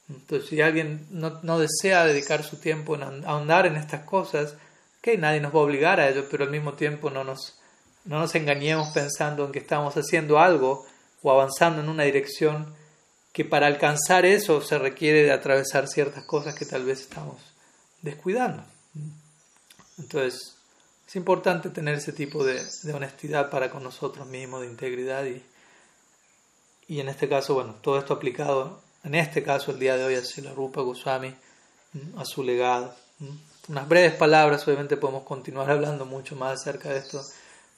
[0.10, 4.56] Entonces, si alguien no, no desea dedicar su tiempo en ahondar en estas cosas,
[5.02, 7.60] que nadie nos va a obligar a ello, pero al mismo tiempo no nos,
[8.06, 10.86] no nos engañemos pensando en que estamos haciendo algo
[11.22, 12.74] o avanzando en una dirección
[13.34, 17.36] que para alcanzar eso se requiere de atravesar ciertas cosas que tal vez estamos
[18.02, 18.64] descuidando.
[19.98, 20.56] Entonces,
[21.08, 25.44] es importante tener ese tipo de, de honestidad para con nosotros mismos, de integridad y,
[26.88, 30.16] y en este caso, bueno, todo esto aplicado en este caso el día de hoy
[30.16, 31.34] a la Rupa Goswami,
[32.18, 32.94] a su legado.
[33.70, 37.22] Unas breves palabras, obviamente podemos continuar hablando mucho más acerca de esto,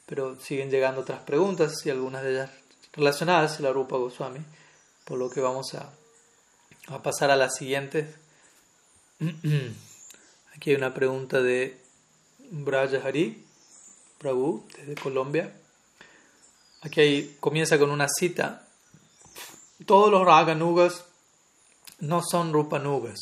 [0.07, 2.49] pero siguen llegando otras preguntas y algunas de ellas
[2.93, 4.39] relacionadas a la Rupa Goswami,
[5.05, 5.91] por lo que vamos a,
[7.03, 8.11] pasar a la siguiente.
[10.55, 11.79] Aquí hay una pregunta de
[12.49, 13.45] Brajahari
[14.17, 15.53] Prabhu, desde Colombia.
[16.81, 18.65] Aquí comienza con una cita.
[19.85, 21.05] Todos los Raganugas
[21.99, 23.19] no son Rupanugas,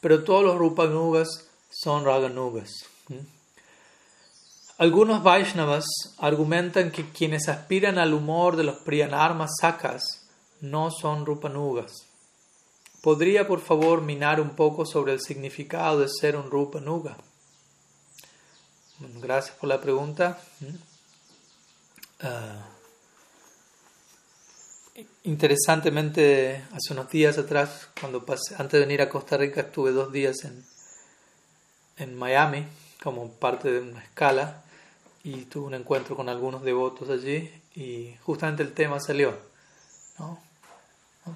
[0.00, 2.70] pero todos los Rupanugas son Raganugas.
[4.78, 5.86] Algunos Vaishnavas
[6.18, 10.28] argumentan que quienes aspiran al humor de los Priyanarmas Sakas
[10.60, 11.92] no son Rupanugas.
[13.02, 17.16] ¿Podría por favor minar un poco sobre el significado de ser un Rupanuga?
[19.20, 20.38] Gracias por la pregunta.
[25.26, 30.12] Interesantemente, hace unos días atrás, cuando pasé, antes de venir a Costa Rica, estuve dos
[30.12, 30.64] días en,
[31.96, 32.64] en Miami
[33.02, 34.62] como parte de una escala
[35.24, 39.36] y tuve un encuentro con algunos devotos allí y justamente el tema salió.
[40.20, 40.38] ¿no?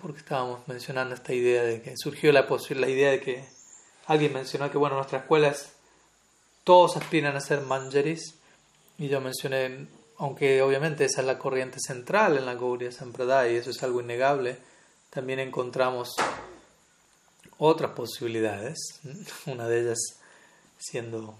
[0.00, 3.44] porque estábamos mencionando esta idea de que surgió la, la idea de que
[4.06, 5.72] alguien mencionó que bueno, nuestra escuela es,
[6.62, 8.36] todos aspiran a ser manjaris
[8.98, 9.88] y yo mencioné,
[10.20, 14.02] aunque obviamente esa es la corriente central en la Gaudiya Sampradaya y eso es algo
[14.02, 14.58] innegable,
[15.08, 16.14] también encontramos
[17.56, 19.00] otras posibilidades,
[19.46, 19.98] una de ellas
[20.78, 21.38] siendo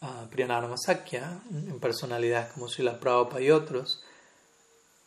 [0.00, 4.02] uh, Priyanarma Sakya, en personalidades como Srila Prabhupada y otros.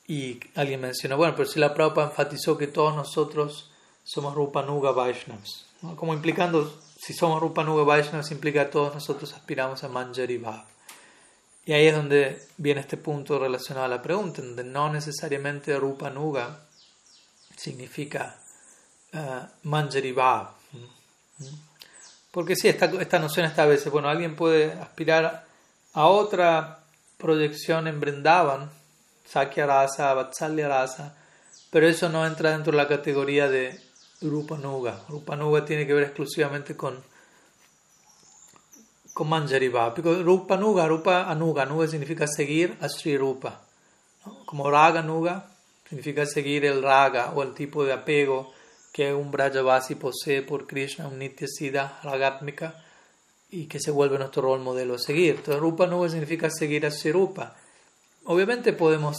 [0.08, 3.72] Y alguien mencionó, bueno, pero Srila Prabhupada enfatizó que todos nosotros
[4.04, 9.90] somos Rupanuga Vaishnavas, como implicando, si somos Rupanuga Vaishnavas, implica que todos nosotros aspiramos a
[9.90, 10.75] Manjari Bhav.
[11.66, 16.60] Y ahí es donde viene este punto relacionado a la pregunta, donde no necesariamente Rupanuga
[17.56, 18.38] significa
[19.14, 20.50] uh, Manjari Bhav.
[22.32, 25.46] Porque sí, esta, esta noción está a veces, bueno, alguien puede aspirar
[25.94, 26.82] a otra
[27.18, 28.70] proyección en Brindavan,
[29.26, 31.16] Sakya Rasa, Vatsalya Rasa,
[31.72, 33.80] pero eso no entra dentro de la categoría de
[34.22, 35.00] Rupa Nuga.
[35.10, 37.04] Rupa Nuga tiene que ver exclusivamente con,
[39.16, 43.62] con Manjari Rupa Nuga, Rupa Anuga, Anuga significa seguir a Sri Rupa.
[44.46, 45.48] Como Raga Nuga
[45.88, 48.52] significa seguir el Raga o el tipo de apego
[48.92, 52.84] que un Brajavasi posee por Krishna, un Nitya Siddha Ragatmika,
[53.50, 55.36] y que se vuelve nuestro rol modelo a seguir.
[55.36, 57.56] Entonces, Rupa Nuga significa seguir a Rupa.
[58.26, 59.16] Obviamente podemos,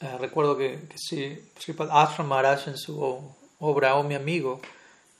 [0.00, 2.98] eh, recuerdo que, que Sripad Ashram Maharaj en su
[3.58, 4.62] obra O mi amigo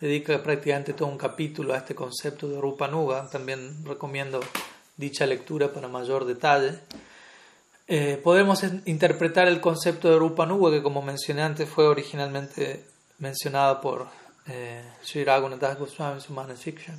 [0.00, 3.28] dedica prácticamente todo un capítulo a este concepto de Rupa Nuga.
[3.28, 4.40] También recomiendo
[4.96, 6.78] dicha lectura para mayor detalle.
[7.87, 12.84] Eh, podemos interpretar el concepto de Rupa Nuga, que como mencioné antes fue originalmente
[13.18, 14.06] mencionada por
[14.46, 16.94] eh, Sri Raghunath Goswami en su Manasiksha.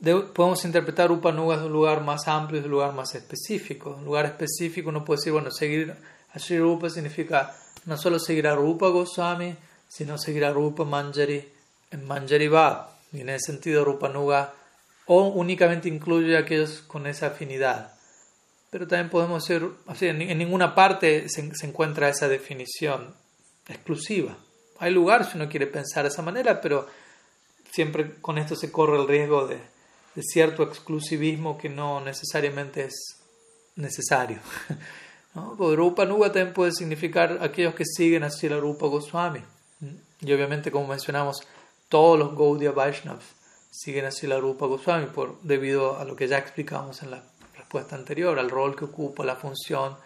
[0.00, 3.96] Podemos interpretar Upanuga de un lugar más amplio, de un lugar más específico.
[3.98, 5.96] Un lugar específico uno puede decir, bueno, seguir
[6.32, 7.52] a Sri Rupa significa
[7.84, 9.56] no solo seguir a Rupa Goswami,
[9.88, 11.57] sino seguir a Rupa Manjari
[11.90, 12.88] en Manjari Bhav.
[13.12, 14.54] Y en ese sentido Rupanuga
[15.06, 17.94] o únicamente incluye a aquellos con esa afinidad.
[18.70, 19.48] Pero también podemos
[19.86, 23.14] así, en, ninguna parte se, se encuentra esa definición
[23.66, 24.36] exclusiva.
[24.78, 26.86] Hay lugar si uno quiere pensar de esa manera, pero
[27.70, 29.60] siempre con esto se corre el riesgo de,
[30.20, 33.20] cierto exclusivismo que no necesariamente es
[33.76, 34.40] necesario.
[35.34, 35.54] ¿no?
[35.76, 39.42] Rupa Nuga también puede significar aquellos que siguen así la Rupa Goswami.
[40.20, 41.46] Y obviamente, como mencionamos,
[41.88, 43.38] todos los Gaudiya Vaishnavas
[43.70, 47.22] siguen así la Rupa Goswami por, debido a lo que ya explicamos en la
[47.56, 49.96] respuesta anterior, al rol que ocupa, la función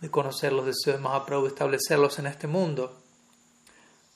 [0.00, 2.96] de conocer los deseos de Mahaprabhu, establecerlos en este mundo.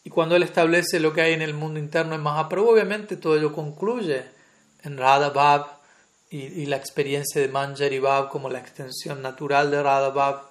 [0.04, 3.36] Y cuando él establece lo que hay en el mundo interno en Mahaprabhu, obviamente todo
[3.36, 4.24] ello concluye
[4.82, 5.66] en Radha Bhav
[6.30, 10.42] y, la experiencia de Manjari Bhav como la extensión natural de Radha Bhav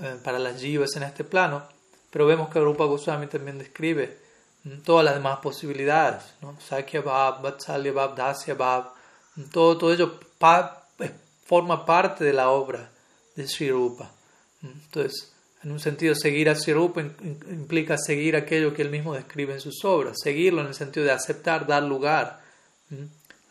[0.00, 1.62] eh, para las jivas en este plano.
[2.10, 4.18] Pero vemos que Rupa Goswami también describe
[4.84, 6.56] todas las demás posibilidades, ¿no?
[6.60, 8.92] Sakya Bhav, Vatsalya Bhav, Dasya Bhav,
[9.52, 10.18] todo, todo ello
[11.44, 12.90] forma parte de la obra
[13.34, 14.10] de Sri Rupa.
[14.62, 19.60] Entonces, en un sentido, seguir a Rupa implica seguir aquello que él mismo describe en
[19.60, 22.40] sus obras, seguirlo en el sentido de aceptar, dar lugar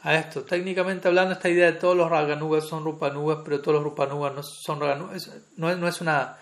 [0.03, 0.43] a esto.
[0.43, 4.43] Técnicamente hablando, esta idea de todos los Raganugas son Rupanugas, pero todos los Rupanugas no
[4.43, 6.37] son Raganugas, no, no es una...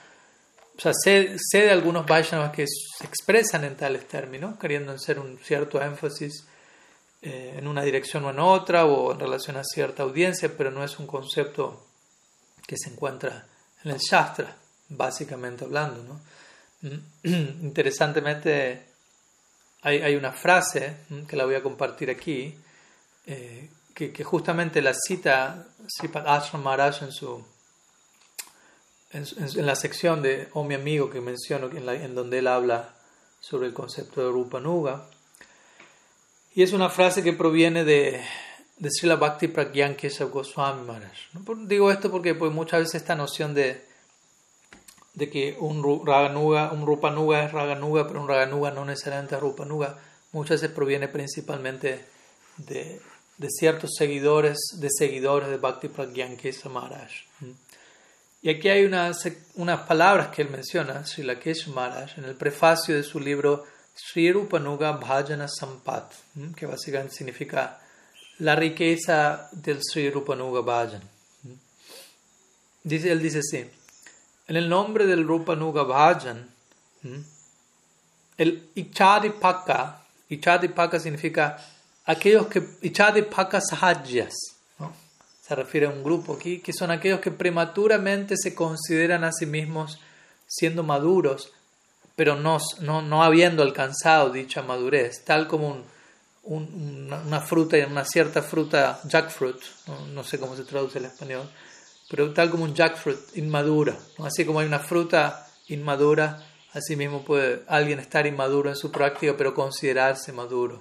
[0.78, 5.38] O sea, sé, de algunos Vaishnavas que se expresan en tales términos, queriendo hacer un
[5.40, 6.46] cierto énfasis
[7.22, 10.84] eh, en una dirección o en otra, o en relación a cierta audiencia, pero no
[10.84, 11.86] es un concepto
[12.68, 13.48] que se encuentra
[13.84, 14.56] en el Shastra
[14.90, 16.04] básicamente hablando.
[16.04, 16.20] ¿no?
[17.24, 18.86] Interesantemente,
[19.82, 22.56] hay, hay, una frase que la voy a compartir aquí,
[23.26, 27.46] eh, que, que, justamente la cita Sripad Ashram Maharaj en, su,
[29.16, 32.96] en, la sección de Oh mi amigo que menciono, en, en donde él habla
[33.40, 35.08] sobre el concepto de Rupa Nuga.
[36.54, 38.22] Y es una frase que proviene de,
[38.78, 41.18] de Srila Bhakti Pragyan Keshav Goswami Maharaj.
[41.68, 43.84] Digo esto porque pues, muchas veces esta noción de
[45.16, 49.98] de que un Raganuga, un Rupanuga es Raganuga, pero un Raganuga no necesariamente es Rupanuga,
[50.34, 52.06] muchas veces proviene principalmente
[52.58, 53.00] de,
[53.38, 57.12] de ciertos seguidores, de seguidores de Bhakti Pragyankesa Maharaj.
[58.46, 62.94] Y aquí hay unas, unas palabras que él menciona, Sri Lakesh Maharaj, en el prefacio
[62.94, 63.66] de su libro
[63.96, 66.14] Sri Rupanuga Bhajana Sampat,
[66.56, 67.80] que básicamente significa
[68.38, 71.02] la riqueza del Sri Rupanuga Bhajan.
[72.84, 73.68] Dice, él dice así,
[74.48, 76.48] en el nombre del Rupa Nuga Bhajan,
[78.38, 81.58] el Ichadipaka, Ichadipaka significa
[82.06, 84.55] aquellos que, Ichadipaka Sahajas,
[85.46, 89.46] se refiere a un grupo aquí, que son aquellos que prematuramente se consideran a sí
[89.46, 90.00] mismos
[90.48, 91.52] siendo maduros
[92.16, 95.84] pero no, no, no habiendo alcanzado dicha madurez, tal como un,
[96.44, 99.58] un, una, fruta, una cierta fruta, jackfruit,
[100.14, 100.24] ¿no?
[100.24, 101.50] sé cómo se traduce en español,
[102.10, 106.42] pero tal como un jackfruit inmadura, así como hay una fruta inmadura,
[106.74, 110.80] así mismo puede alguien estar inmaduro en su práctica, pero considerarse maduro.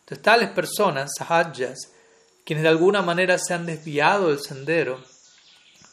[0.00, 1.90] Entonces, tales personas, sahajas,
[2.48, 5.04] quienes de alguna manera se han desviado del sendero,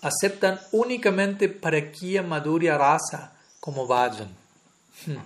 [0.01, 4.30] aceptan únicamente Parakya Madhurya Rasa como vayan.
[5.06, 5.18] Hmm.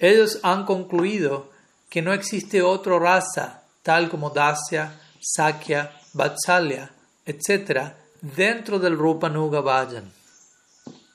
[0.00, 1.52] Ellos han concluido
[1.88, 6.90] que no existe otro raza, tal como Dasya, Sakya, Vatsalya,
[7.24, 10.10] etc., dentro del Rupa Nuga Vayan.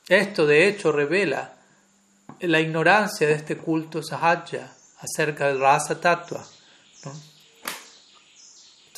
[0.08, 1.56] Esto, de hecho, revela
[2.40, 4.72] la ignorancia de este culto sahaja
[5.02, 6.48] acerca del rasa tatua.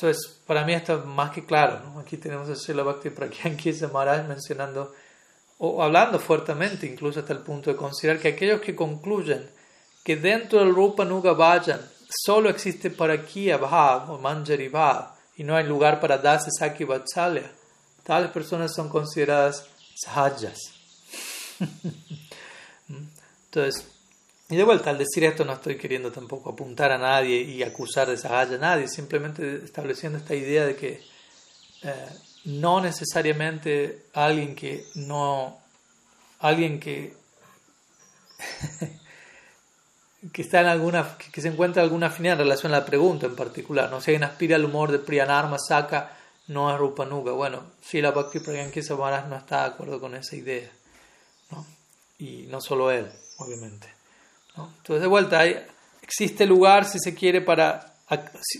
[0.00, 1.98] Entonces, para mí esto es más que claro.
[1.98, 3.56] Aquí tenemos a Srila Bhakti Pragyan
[3.92, 4.94] Maharaj mencionando
[5.58, 9.50] o hablando fuertemente, incluso hasta el punto de considerar que aquellos que concluyen
[10.04, 15.42] que dentro del Rupa Nuga Vayan solo existe para Kiya Bhav o Manjari Bhav y
[15.42, 17.50] no hay lugar para Dasa Saki Vatsalya,
[18.04, 20.74] tales personas son consideradas sahajas.
[23.46, 23.84] Entonces,
[24.50, 28.08] y de vuelta, al decir esto no estoy queriendo tampoco apuntar a nadie y acusar
[28.08, 31.02] de sahaja a nadie, simplemente estableciendo esta idea de que
[31.82, 32.08] eh,
[32.46, 35.58] no necesariamente alguien que no,
[36.38, 37.14] alguien que,
[40.32, 43.36] que está en alguna, que, se encuentra alguna afinidad en relación a la pregunta en
[43.36, 47.32] particular, no si alguien aspira al humor de Priyanarma Saka, no es Rupanuga.
[47.32, 50.70] Bueno, si la Bhakti Pragyankisa Maharaj no está de acuerdo con esa idea,
[51.50, 51.66] ¿no?
[52.16, 53.97] y no solo él, obviamente.
[54.58, 54.72] ¿No?
[54.76, 55.56] Entonces, de vuelta, hay,
[56.02, 57.94] existe lugar, si se quiere, para,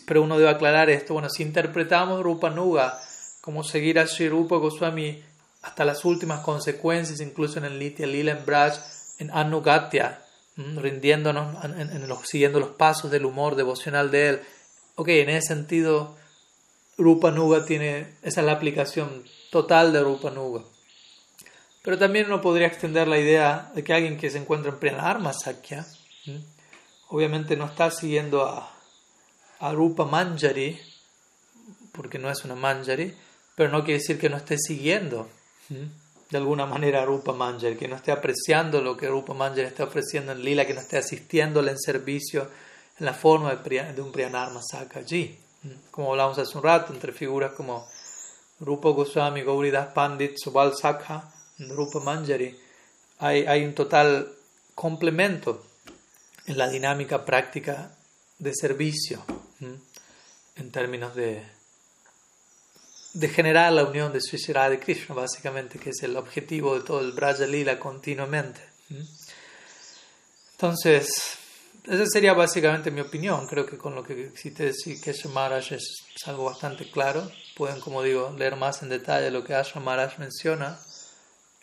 [0.06, 2.98] pero uno debe aclarar esto, bueno, si interpretamos Rupanuga,
[3.40, 5.22] como seguir a Sri Rupa Goswami
[5.62, 8.74] hasta las últimas consecuencias, incluso en el Nitya Lila, en Braj,
[9.18, 10.22] en Anugatya,
[10.56, 14.40] rindiéndonos, en, los, siguiendo los pasos del humor devocional de él.
[14.96, 16.16] Ok, en ese sentido,
[16.96, 20.62] Rupa Nuga tiene, esa es la aplicación total de Rupa Nuga.
[21.82, 25.08] Pero también uno podría extender la idea de que alguien que se encuentra en plena
[25.08, 25.86] arma Sakya,
[27.08, 28.74] obviamente no está siguiendo a,
[29.72, 30.78] Rupa Manjari,
[31.92, 33.14] porque no es una Manjari,
[33.56, 35.28] pero no quiere decir que no esté siguiendo
[35.68, 39.84] de alguna manera a Rupa Manjari, que no esté apreciando lo que Rupa Manjari está
[39.84, 42.48] ofreciendo en Lila, que no esté asistiéndole en servicio
[42.98, 45.38] en la forma de, un Priyanarma Saka allí.
[45.90, 47.86] Como hablamos hace un rato, entre figuras como
[48.60, 52.56] Rupa Goswami, Gauridas Pandit, Subal Sakha, Rupa Manjari,
[53.18, 54.32] hay, un total
[54.74, 55.66] complemento
[56.46, 57.96] en la dinámica práctica
[58.38, 59.24] de servicio
[60.56, 61.58] en términos de
[63.18, 67.00] de generar la unión de Sri de Krishna, básicamente, que es el objetivo de todo
[67.00, 68.60] el Braja Lila continuamente.
[70.52, 71.38] Entonces,
[71.84, 73.46] esa sería básicamente mi opinión.
[73.46, 77.30] Creo que con lo que existe decir que Maharaj es, algo bastante claro.
[77.56, 80.78] Pueden, como digo, leer más en detalle lo que Ashram Maharaj menciona.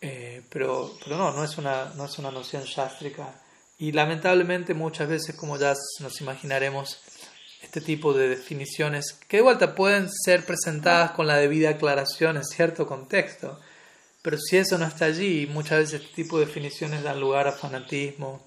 [0.02, 3.42] Eh, pero, pero no, no es, una, no es una noción shastrika.
[3.78, 7.00] Y lamentablemente muchas veces, como ya nos imaginaremos,
[7.62, 12.46] este tipo de definiciones, que de vuelta pueden ser presentadas con la debida aclaración en
[12.46, 13.60] cierto contexto,
[14.22, 17.52] pero si eso no está allí, muchas veces este tipo de definiciones dan lugar a
[17.52, 18.42] fanatismo,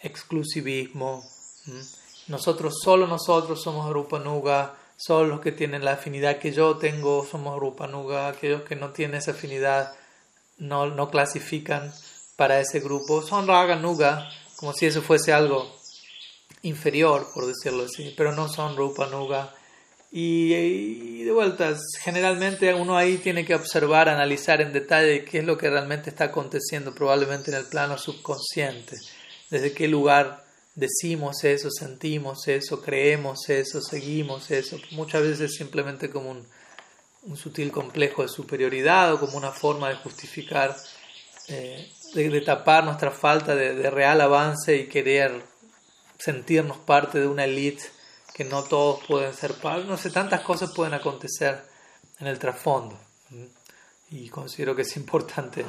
[0.00, 1.22] exclusivismo.
[2.28, 7.24] Nosotros, solo nosotros somos Rupa Nuga, solo los que tienen la afinidad que yo tengo
[7.24, 9.94] somos Rupa Nuga, aquellos que no tienen esa afinidad
[10.62, 11.92] no, no clasifican
[12.36, 15.76] para ese grupo, son Raga Nuga, como si eso fuese algo
[16.62, 19.54] inferior, por decirlo así, pero no son Rupa Nuga.
[20.10, 25.56] Y, de vueltas, generalmente uno ahí tiene que observar, analizar en detalle qué es lo
[25.56, 28.98] que realmente está aconteciendo, probablemente en el plano subconsciente,
[29.50, 30.44] desde qué lugar
[30.74, 34.78] decimos eso, sentimos eso, creemos eso, seguimos eso.
[34.92, 36.46] Muchas veces simplemente como un,
[37.22, 40.76] un sutil complejo de superioridad o como una forma de justificar,
[41.48, 45.42] eh, de, tapar nuestra falta de, real avance y querer
[46.18, 47.84] sentirnos parte de una elite
[48.34, 49.86] que no todos pueden ser parte.
[49.86, 51.62] No sé, tantas cosas pueden acontecer
[52.18, 52.98] en el trasfondo.
[54.10, 55.64] Y considero que es importante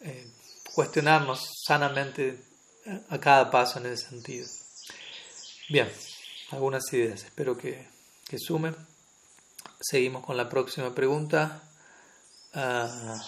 [0.00, 0.30] eh,
[0.74, 2.38] cuestionarnos sanamente
[3.08, 4.46] a cada paso en ese sentido.
[5.68, 5.90] Bien,
[6.50, 7.24] algunas ideas.
[7.24, 7.86] Espero que,
[8.28, 8.74] que sumen.
[9.80, 11.62] Seguimos con la próxima pregunta.
[12.54, 13.22] Ah,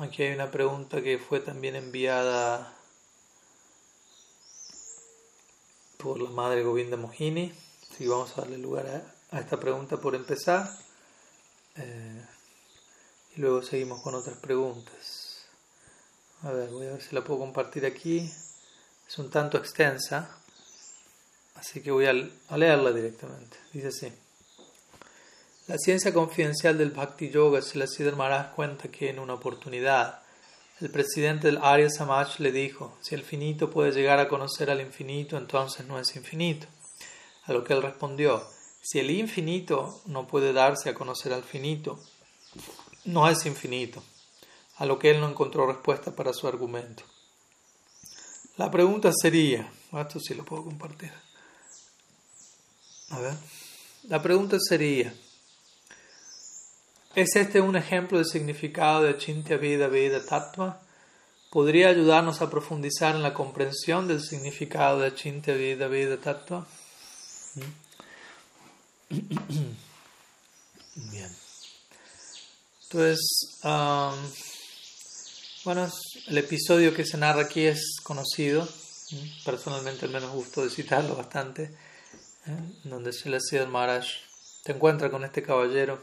[0.00, 2.74] Aquí hay una pregunta que fue también enviada
[5.96, 7.52] por la madre Govinda Mohini.
[7.90, 8.86] Así vamos a darle lugar
[9.30, 10.68] a, esta pregunta por empezar.
[11.76, 12.26] Eh,
[13.36, 15.46] y luego seguimos con otras preguntas.
[16.42, 18.30] A ver, voy a ver si la puedo compartir aquí.
[19.08, 20.28] Es un tanto extensa,
[21.54, 22.12] así que voy a,
[22.56, 23.56] leerla directamente.
[23.72, 24.12] Dice así.
[25.66, 27.86] La ciencia confidencial del Bhakti Yoga, se la
[28.16, 30.20] Maharaj cuenta que en una oportunidad
[30.80, 34.82] el presidente del Arya Samaj le dijo, si el finito puede llegar a conocer al
[34.82, 36.66] infinito, entonces no es infinito.
[37.44, 38.46] A lo que él respondió,
[38.82, 41.98] si el infinito no puede darse a conocer al finito,
[43.06, 44.02] no es infinito.
[44.76, 47.04] A lo que él no encontró respuesta para su argumento.
[48.58, 51.12] La pregunta sería, esto sí lo puedo compartir.
[53.10, 53.34] Ver,
[54.08, 55.12] la pregunta sería,
[57.18, 60.80] ¿Es este un ejemplo de significado de Chintya Veda Veda Tattva?
[61.50, 66.64] ¿Podría ayudarnos a profundizar en la comprensión del significado de Chintya Veda Veda Tattva?
[69.10, 69.76] Bien.
[72.84, 73.58] Entonces,
[75.64, 75.90] bueno,
[76.26, 78.68] el episodio que se narra aquí es conocido.
[79.44, 81.64] Personalmente, al menos gusto de citarlo bastante.
[82.46, 82.56] ¿eh?
[82.84, 84.04] Donde Shelasiddhar Maharaj
[84.64, 86.02] se encuentra con este caballero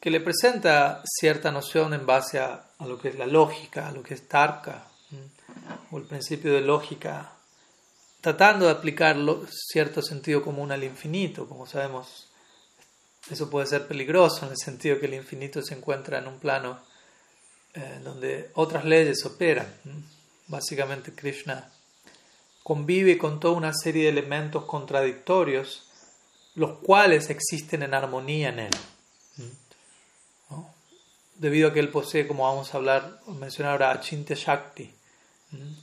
[0.00, 4.02] que le presenta cierta noción en base a, lo que es la lógica, a lo
[4.02, 4.88] que es Tarka,
[5.92, 7.32] o el principio de lógica,
[8.20, 9.16] tratando de aplicar
[9.48, 11.48] cierto sentido común al infinito.
[11.48, 12.28] Como sabemos,
[13.30, 16.80] eso puede ser peligroso en el sentido que el infinito se encuentra en un plano
[17.74, 19.66] eh, donde otras leyes operan.
[20.48, 21.70] Básicamente Krishna
[22.62, 25.88] convive con toda una serie de elementos contradictorios,
[26.54, 28.70] los cuales existen en armonía en él
[31.42, 34.88] debido a que él posee, como vamos a hablar, mencionar ahora, Achintya Shakti,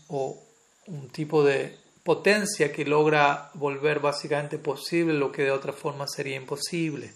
[0.08, 0.42] o
[0.88, 6.38] un tipo de potencia que logra volver básicamente posible lo que de otra forma sería
[6.38, 7.14] imposible,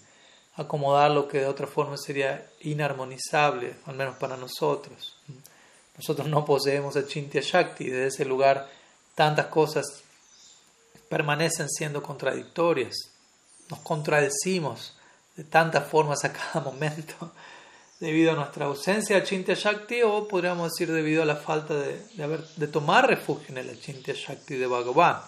[0.56, 5.16] acomodar lo que de otra forma sería inarmonizable, al menos para nosotros.
[5.96, 8.68] Nosotros no poseemos Achintya Shakti, desde ese lugar
[9.14, 10.02] tantas cosas
[11.08, 12.94] permanecen siendo contradictorias,
[13.70, 14.96] nos contradecimos
[15.36, 17.32] de tantas formas a cada momento
[18.00, 22.22] debido a nuestra ausencia de Achintya Shakti o podríamos decir debido a la falta de,
[22.22, 25.20] haber, de tomar refugio en el Achintya Shakti de Bhagavan.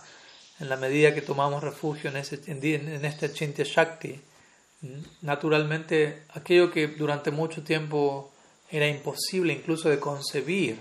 [0.58, 4.20] En la medida que tomamos refugio en, ese, en este Achintya Shakti,
[5.22, 8.32] naturalmente aquello que durante mucho tiempo
[8.70, 10.78] era imposible incluso de concebir,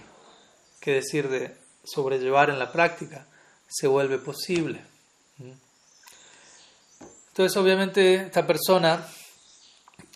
[0.79, 3.27] que decir de sobrellevar en la práctica,
[3.67, 4.81] se vuelve posible.
[7.29, 9.05] Entonces obviamente esta persona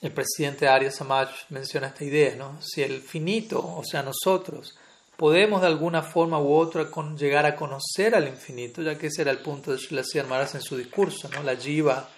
[0.02, 2.58] el presidente Arya Samaj menciona esta idea, ¿no?
[2.62, 4.78] Si el finito, o sea, nosotros,
[5.18, 9.32] podemos de alguna forma u otra llegar a conocer al infinito, ya que ese era
[9.32, 11.44] el punto de Sri Maharaj en su discurso, ¿no?
[11.44, 12.10] La jiva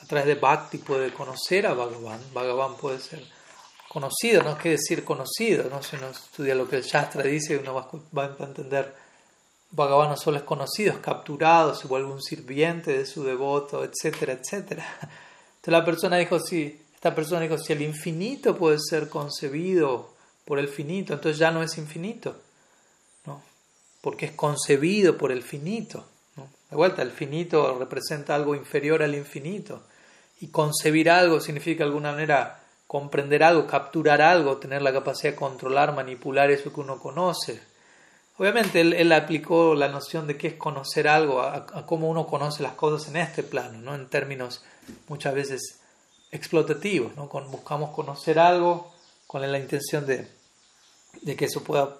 [0.00, 3.22] a través de Bhakti puede conocer a Bhagavan, Bhagavan puede ser
[3.88, 5.82] conocido, no quiere decir conocido, ¿no?
[5.82, 8.94] Si uno estudia lo que el Shastra dice, uno va, a entender
[9.70, 14.34] Bhagavan no solo es conocido, es capturado, se vuelve un sirviente de su devoto, etcétera,
[14.34, 14.86] etcétera.
[15.00, 20.10] Entonces la persona dijo, sí, esta persona dijo, si el infinito puede ser concebido
[20.44, 22.36] por el finito, entonces ya no es infinito,
[23.26, 23.42] ¿no?
[24.00, 26.06] Porque es concebido por el finito.
[26.70, 29.82] De vuelta, el finito representa algo inferior al infinito.
[30.40, 35.36] Y concebir algo significa de alguna manera comprender algo, capturar algo, tener la capacidad de
[35.36, 37.60] controlar, manipular eso que uno conoce.
[38.38, 42.74] Obviamente él, aplicó la noción de qué es conocer algo a, cómo uno conoce las
[42.74, 43.96] cosas en este plano, ¿no?
[43.96, 44.62] en términos
[45.08, 45.80] muchas veces
[46.30, 47.26] explotativos, ¿no?
[47.26, 48.92] Buscamos conocer algo
[49.26, 50.30] con la intención de,
[51.22, 51.96] de, que eso pueda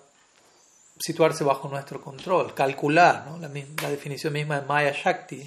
[1.00, 3.38] situarse bajo nuestro control, calcular, ¿no?
[3.38, 3.48] la,
[3.90, 5.40] definición misma de Maya Shakti,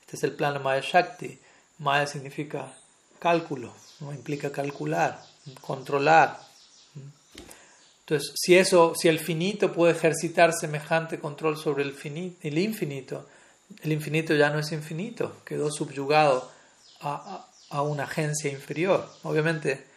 [0.00, 1.38] este es el plano Maya Shakti,
[1.78, 2.72] Maya significa
[3.18, 4.12] cálculo, ¿no?
[4.12, 5.20] implica calcular,
[5.60, 6.38] controlar.
[8.00, 13.26] Entonces, si, eso, si el finito puede ejercitar semejante control sobre el, finito, el infinito,
[13.82, 16.50] el infinito ya no es infinito, quedó subyugado
[17.00, 19.08] a, a una agencia inferior.
[19.22, 19.93] Obviamente,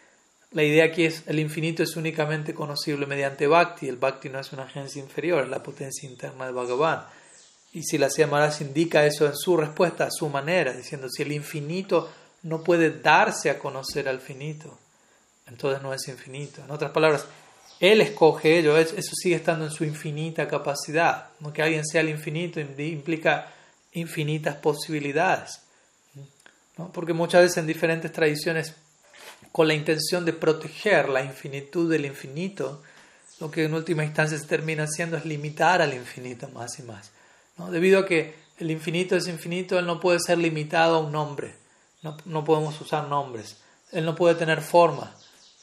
[0.50, 3.88] la idea aquí es el infinito es únicamente conocible mediante Bhakti.
[3.88, 7.04] El Bhakti no es una agencia inferior, es la potencia interna de Bhagavan.
[7.72, 11.32] Y si la Maharaj indica eso en su respuesta, a su manera, diciendo si el
[11.32, 12.10] infinito
[12.44, 14.78] no puede darse a conocer al finito,
[15.46, 16.62] entonces no es infinito.
[16.64, 17.26] En otras palabras,
[17.78, 21.28] él escoge ello, eso sigue estando en su infinita capacidad.
[21.40, 23.52] No que alguien sea el infinito implica
[23.92, 25.60] infinitas posibilidades.
[26.92, 28.74] Porque muchas veces en diferentes tradiciones,
[29.52, 32.82] con la intención de proteger la infinitud del infinito,
[33.40, 37.10] lo que en última instancia se termina haciendo es limitar al infinito más y más.
[37.70, 41.54] Debido a que el infinito es infinito, él no puede ser limitado a un nombre.
[42.02, 43.56] No, no podemos usar nombres.
[43.92, 45.14] Él no puede tener forma.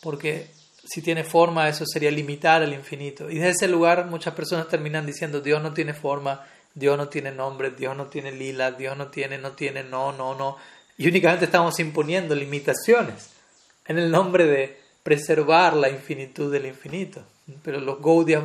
[0.02, 0.54] porque
[0.88, 3.30] si tiene forma eso sería limitar el infinito.
[3.30, 7.32] Y desde ese lugar muchas personas terminan diciendo Dios no tiene forma, Dios no tiene
[7.32, 10.58] nombre, Dios no tiene lila, Dios no tiene, no tiene, no, no, no.
[10.98, 13.35] Y únicamente estamos imponiendo limitaciones
[13.88, 17.22] en el nombre de preservar la infinitud del infinito.
[17.64, 18.44] Pero los Gaudias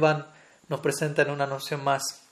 [0.68, 2.22] nos presentan una noción más,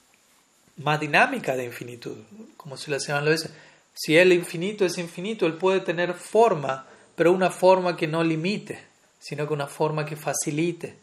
[0.77, 2.19] más dinámica de infinitud,
[2.57, 3.51] como si la señora lo dice.
[3.95, 6.87] Si el infinito es infinito, él puede tener forma,
[7.17, 8.79] pero una forma que no limite,
[9.19, 10.99] sino que una forma que facilite.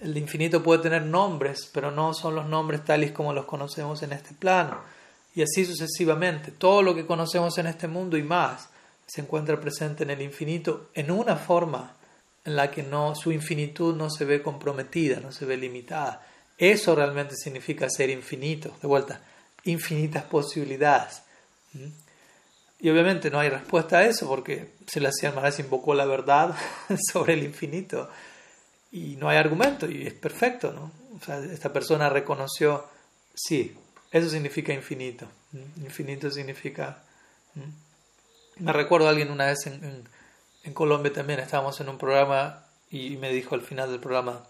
[0.00, 4.12] El infinito puede tener nombres, pero no son los nombres tales como los conocemos en
[4.12, 4.80] este plano.
[5.34, 6.52] Y así sucesivamente.
[6.52, 8.70] Todo lo que conocemos en este mundo y más
[9.08, 11.96] se encuentra presente en el infinito en una forma
[12.44, 16.26] en la que no, su infinitud no se ve comprometida, no se ve limitada.
[16.58, 18.76] Eso realmente significa ser infinito.
[18.82, 19.20] De vuelta,
[19.64, 21.22] infinitas posibilidades.
[21.72, 21.86] ¿Mm?
[22.80, 26.54] Y obviamente no hay respuesta a eso porque Selassie Maharaj invocó la verdad
[27.12, 28.10] sobre el infinito
[28.92, 30.92] y no hay argumento y es perfecto, ¿no?
[31.50, 32.84] Esta persona reconoció,
[33.34, 33.74] sí,
[34.12, 35.26] eso significa infinito.
[35.52, 35.84] ¿Mm?
[35.84, 37.02] Infinito significa...
[37.54, 37.87] ¿Mm?
[38.58, 40.08] Me recuerdo alguien una vez en,
[40.74, 44.44] Colombia también, estábamos en un programa y me dijo al final del programa,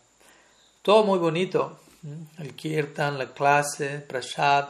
[0.83, 1.79] todo muy bonito,
[2.39, 4.69] el kirtan, la clase, prashad,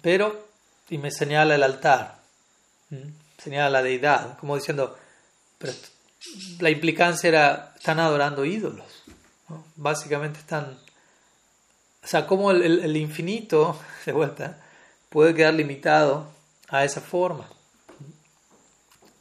[0.00, 0.46] pero,
[0.88, 2.18] y me señala el altar
[3.38, 4.98] señala la deidad, como diciendo,
[5.58, 5.72] pero
[6.60, 9.04] la implicancia era, están adorando ídolos.
[9.76, 10.78] Básicamente están...
[12.02, 14.58] O sea, como el, el, infinito, de vuelta,
[15.08, 16.26] puede quedar limitado
[16.68, 17.48] a esa forma.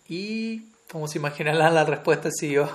[0.07, 2.69] Y, como se imaginarán, la respuesta siguió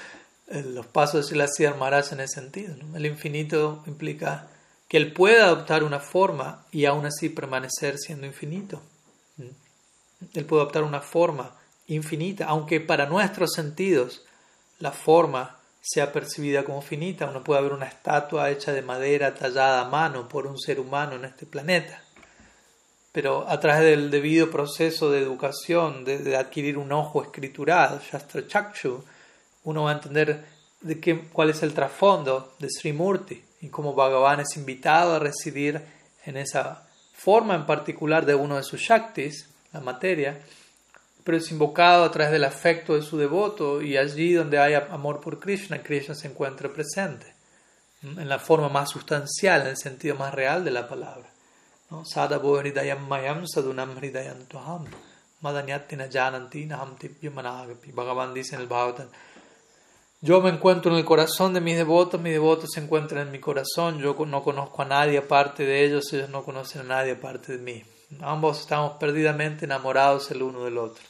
[0.48, 1.48] los pasos de la
[1.78, 2.74] Maharaj en ese sentido.
[2.94, 4.48] El infinito implica
[4.88, 8.80] que él pueda adoptar una forma y aún así permanecer siendo infinito.
[10.34, 11.54] Él puede adoptar una forma
[11.86, 14.22] infinita, aunque para nuestros sentidos
[14.78, 17.26] la forma sea percibida como finita.
[17.26, 21.16] Uno puede ver una estatua hecha de madera tallada a mano por un ser humano
[21.16, 22.02] en este planeta.
[23.18, 29.02] Pero a través del debido proceso de educación, de, adquirir un ojo escritural, Shastra Chakshu,
[29.64, 30.44] uno va a entender
[30.82, 35.82] de qué, cuál es el trasfondo de Srimurti y cómo Bhagavan es invitado a residir
[36.26, 40.40] en esa forma en particular de uno de sus Shaktis, la materia,
[41.24, 45.20] pero es invocado a través del afecto de su devoto y allí donde hay amor
[45.20, 47.34] por Krishna, Krishna se encuentra presente,
[48.00, 51.28] en la forma más sustancial, en el sentido más real de la palabra.
[57.92, 59.08] Bhagavan dice en el Bhagavatam,
[60.20, 63.38] yo me encuentro en el corazón de mis devotos, mis devotos se encuentran en mi
[63.38, 67.56] corazón, yo no conozco a nadie aparte de ellos, ellos no conocen a nadie aparte
[67.56, 67.84] de mí.
[68.20, 71.04] Ambos estamos perdidamente enamorados el uno del otro.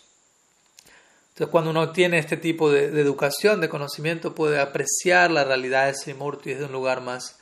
[1.31, 5.95] Entonces, cuando uno tiene este tipo de, educación, de conocimiento, puede apreciar la realidad de
[5.95, 7.39] Srimurti desde un lugar más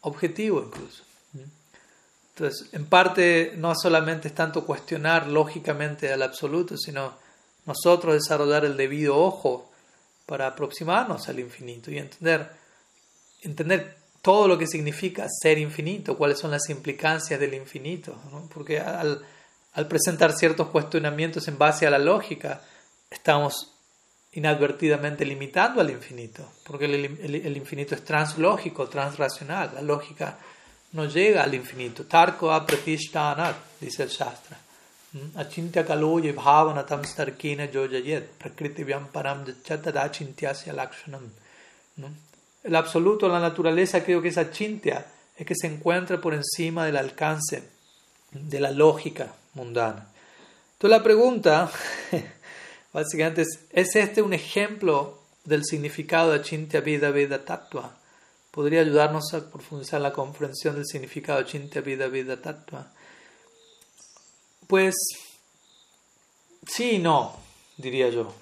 [0.00, 1.04] objetivo incluso.
[2.34, 7.14] Entonces, en parte, no solamente es tanto cuestionar lógicamente al absoluto, sino
[7.66, 9.70] nosotros desarrollar el debido ojo
[10.26, 12.50] para aproximarnos al infinito y entender,
[13.42, 18.16] entender todo lo que significa ser infinito, cuáles son las implicancias del infinito,
[18.52, 19.24] porque al,
[19.88, 22.62] presentar ciertos cuestionamientos en base a la lógica,
[23.10, 23.72] estamos
[24.32, 30.38] inadvertidamente limitando al infinito, porque el, infinito es translógico, transracional, la lógica
[30.92, 32.04] no llega al infinito.
[32.04, 34.58] Tarko apratishtanat, dice el Shastra.
[35.12, 35.38] ¿Mm?
[35.38, 41.30] Achintya kaloye bhavanatam starkina joyayet, prakriti param achintya lakshanam.
[42.62, 46.96] El absoluto, la naturaleza, creo que esa chintia es que se encuentra por encima del
[46.96, 47.62] alcance
[48.32, 50.06] de la lógica mundana.
[50.74, 51.70] Entonces la pregunta,
[52.92, 57.99] básicamente, es, ¿es este un ejemplo del significado de Chintya Vida Veda Tattva?
[58.50, 62.92] ¿Podría ayudarnos a profundizar la comprensión del significado de Chintya Vida Veda Tattva?
[64.66, 64.94] Pues
[66.66, 67.36] sí y no,
[67.76, 68.34] diría yo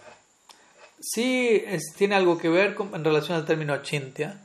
[1.01, 1.65] sí
[1.97, 4.41] tiene algo que ver en relación al término achintya,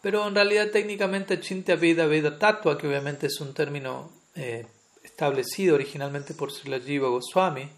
[0.00, 4.66] pero en realidad técnicamente achintya vida vida tatua, que obviamente es un término eh,
[5.02, 7.68] establecido originalmente por Srila Jiva Goswami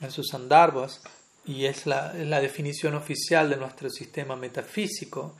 [0.00, 1.02] en sus andarbas
[1.44, 5.36] y es la, definición oficial de nuestro sistema metafísico,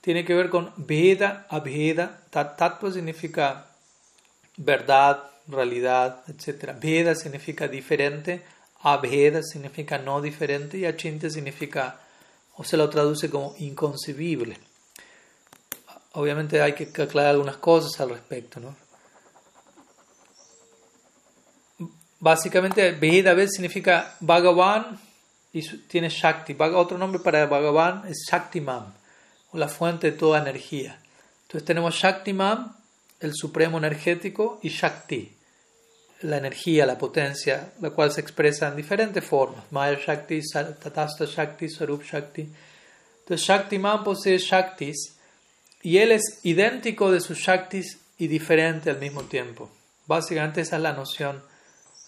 [0.00, 2.22] tiene que ver con Veda, Abheda.
[2.30, 3.66] Tattva significa
[4.56, 6.74] verdad, realidad, etc.
[6.80, 8.44] Veda significa diferente,
[8.82, 12.00] Abheda significa no diferente y Achintya significa,
[12.56, 14.58] o se lo traduce como inconcebible.
[16.12, 18.60] Obviamente hay que aclarar algunas cosas al respecto.
[18.60, 18.74] ¿no?
[22.20, 24.98] Básicamente, Veda significa Bhagavan
[25.52, 26.56] y tiene Shakti.
[26.58, 28.92] Otro nombre para Bhagavan es Shaktiman,
[29.52, 30.98] o la fuente de toda energía.
[31.42, 32.76] Entonces tenemos Shaktiman,
[33.20, 35.32] el supremo energético, y Shakti,
[36.22, 39.64] la energía, la potencia, la cual se expresa en diferentes formas.
[39.70, 42.48] Maya Shakti, Tatasta Shakti, Sarup Shakti.
[43.20, 45.14] Entonces Shaktiman posee Shaktis
[45.82, 49.70] y él es idéntico de sus Shaktis y diferente al mismo tiempo.
[50.06, 51.42] Básicamente esa es la noción,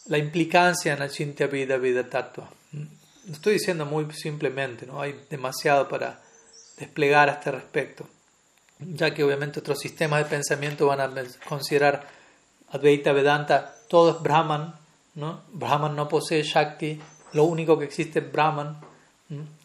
[0.07, 2.51] la implicancia en Achintya Vida Vida Tattva.
[2.73, 6.21] Lo estoy diciendo muy simplemente, no hay demasiado para
[6.81, 8.07] desplegar a este respecto,
[8.81, 11.11] ya que obviamente otros sistemas de pensamiento van a
[11.49, 12.09] considerar
[12.73, 14.75] Advaita Vedanta, todo es Brahman,
[15.15, 15.43] ¿no?
[15.53, 17.01] Brahman no posee Shakti,
[17.33, 18.77] lo único que existe es Brahman.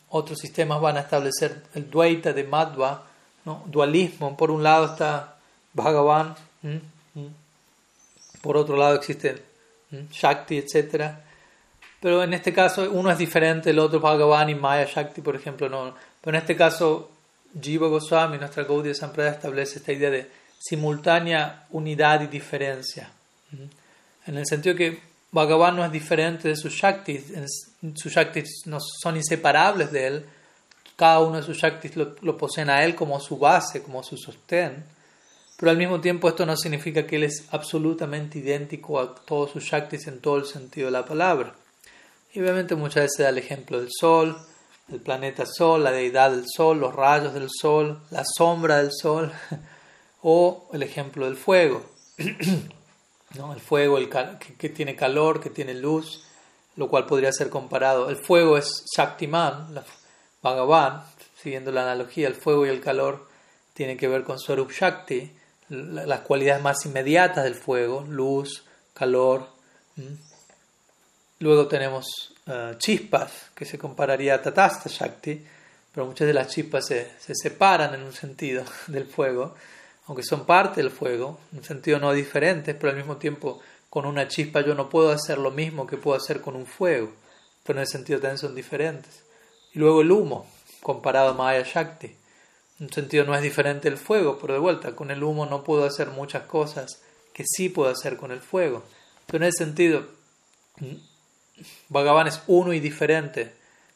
[0.10, 3.04] Otros sistemas van a establecer el Dvaita de Madhva,
[3.66, 4.36] dualismo.
[4.38, 5.38] Por un lado está
[5.74, 6.36] Bhagavan,
[8.42, 9.44] por otro lado existe
[10.12, 11.16] Shakti, etc.
[12.06, 15.68] Pero en este caso uno es diferente, el otro Bhagavan y Maya Shakti, por ejemplo,
[15.70, 15.96] no.
[16.22, 17.10] Pero en este caso
[17.60, 20.30] Jiva Goswami, nuestra Gaudiya Sampradaya, establece esta idea de
[20.60, 23.10] simultánea unidad y diferencia.
[24.28, 25.00] En el sentido que
[25.32, 27.34] Bhagavan no es diferente de sus Shaktis,
[27.96, 30.26] sus Shaktis no son inseparables de él,
[30.96, 34.16] cada uno de sus Shaktis lo, lo poseen a él como su base, como su
[34.16, 34.84] sostén,
[35.58, 39.64] pero al mismo tiempo esto no significa que él es absolutamente idéntico a todos sus
[39.64, 41.56] Shaktis en todo el sentido de la palabra.
[42.36, 44.36] Y obviamente muchas veces da el ejemplo del Sol,
[44.92, 49.32] el planeta Sol, la deidad del Sol, los rayos del Sol, la sombra del Sol,
[50.22, 51.86] o el ejemplo del fuego.
[53.38, 53.54] ¿no?
[53.54, 56.26] El fuego el que, tiene calor, que tiene luz,
[56.76, 58.10] lo cual podría ser comparado.
[58.10, 59.86] El fuego es Shaktiman, la,
[60.44, 61.04] Bhagavan,
[61.42, 63.30] siguiendo la analogía, el fuego y el calor
[63.74, 65.32] tienen que ver con Swarup Shakti,
[65.70, 69.48] las cualidades más inmediatas del fuego, luz, calor.
[71.46, 75.46] Luego tenemos eh, chispas, que se compararía a Tatasta Shakti,
[75.94, 79.54] pero muchas de las chispas se, se, separan en un sentido del fuego,
[80.08, 84.08] aunque son parte del fuego, en un sentido no diferente, pero al mismo tiempo con
[84.08, 87.12] una chispa yo no puedo hacer lo mismo que puedo hacer con un fuego,
[87.64, 89.24] pero en el sentido también son diferentes.
[89.72, 90.48] Y luego el humo,
[90.82, 92.08] comparado a Maya Shakti.
[92.80, 95.64] En un sentido no es diferente el fuego, pero de vuelta, con el humo no
[95.64, 97.04] puedo hacer muchas cosas
[97.36, 98.82] que sí puedo hacer con el fuego.
[99.28, 100.08] Pero en ese sentido,
[101.90, 103.54] Bhagavan es uno y diferente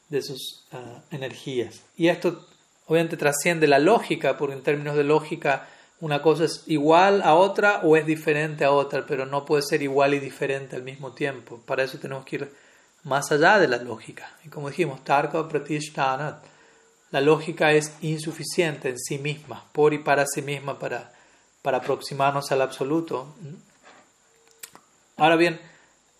[0.09, 1.81] de sus ah, energías.
[1.97, 2.47] Y esto
[2.87, 5.67] obviamente trasciende la lógica, porque en términos de lógica
[6.01, 9.81] una cosa es igual a otra o es diferente a otra, pero no puede ser
[9.81, 11.59] igual y diferente al mismo tiempo.
[11.65, 12.51] Para eso tenemos que ir
[13.03, 14.31] más allá de la lógica.
[14.45, 16.43] Y como dijimos, Tarka Pratishthanat,
[17.11, 21.11] la lógica es insuficiente en sí misma, por y para sí misma, para,
[21.61, 23.35] para aproximarnos al absoluto.
[25.17, 25.59] Ahora bien,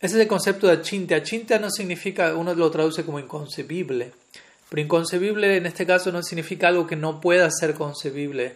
[0.01, 1.17] ese es el concepto de achintya.
[1.17, 4.13] Achintya no significa, uno lo traduce como inconcebible,
[4.69, 8.55] pero inconcebible en este caso no significa algo que no pueda ser concebible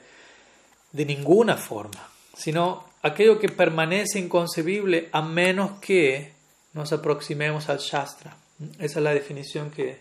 [0.94, 6.32] de ninguna forma, sino aquello que permanece inconcebible a menos que
[6.74, 8.38] nos aproximemos al Shastra.
[8.80, 10.00] Esa es la definición que,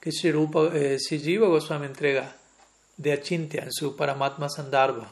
[0.00, 0.98] que Sri, Rupa, eh,
[1.38, 2.36] Goswami entrega
[2.96, 5.10] de Achintya en su Paramatma Sandarbha.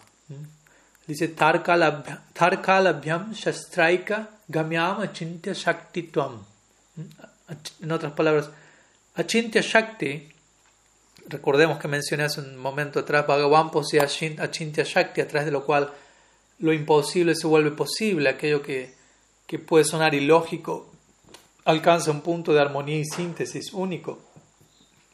[1.06, 6.44] Dice Tarkalabhyam Shastraika Gamyam Achintya Shakti Tuam.
[7.82, 8.50] En otras palabras,
[9.14, 10.28] Achintya Shakti,
[11.28, 15.64] recordemos que mencioné hace un momento atrás, Bhagavan posee Achintya Shakti, a través de lo
[15.64, 15.92] cual
[16.58, 18.96] lo imposible se vuelve posible, aquello que
[19.46, 20.90] que puede sonar ilógico,
[21.64, 24.18] alcanza un punto de armonía y síntesis único.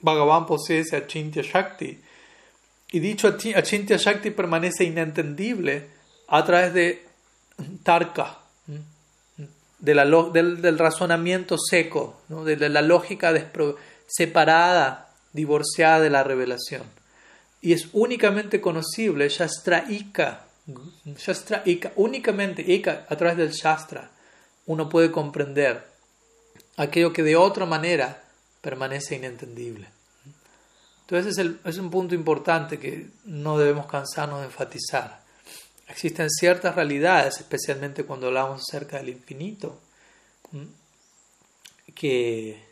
[0.01, 2.01] Bhagavan posee ese Achintya Shakti.
[2.93, 5.89] Y dicho Achintya Shakti permanece inentendible
[6.28, 7.07] a través de
[7.83, 8.39] Tarka,
[9.83, 13.35] del, razonamiento seco, de, la lógica
[14.07, 16.85] separada, divorciada de la revelación.
[17.61, 20.45] Y es únicamente conocible Shastraika,
[21.05, 24.11] Shastraika, únicamente a través del Shastra
[24.66, 25.85] uno puede comprender
[26.76, 28.22] aquello que de otra manera
[28.61, 29.89] permanece inentendible.
[31.01, 35.22] Entonces es, es un punto importante que no debemos cansarnos de enfatizar.
[35.93, 39.78] Existen ciertas realidades, especialmente cuando hablamos acerca del infinito,
[41.95, 42.64] que,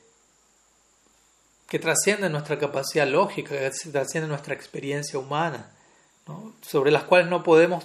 [1.69, 5.71] que trascienden nuestra capacidad lógica, que trascienden nuestra experiencia humana,
[6.63, 7.85] sobre las cuales no podemos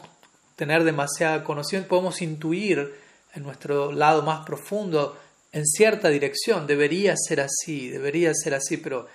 [0.56, 2.96] tener demasiada conocimiento, podemos intuir
[3.34, 5.18] en nuestro lado más profundo
[5.52, 6.66] en cierta dirección.
[6.66, 9.10] Debería ser así, debería ser así, pero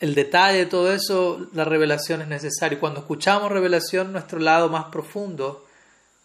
[0.00, 2.78] el detalle de todo eso, la revelación es necesaria.
[2.78, 5.66] Cuando escuchamos revelación, nuestro lado más profundo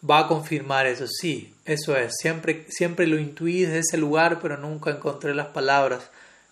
[0.07, 1.07] va a confirmar eso.
[1.07, 2.13] Sí, eso es.
[2.19, 6.09] Siempre, siempre lo intuí desde ese lugar, pero nunca encontré las palabras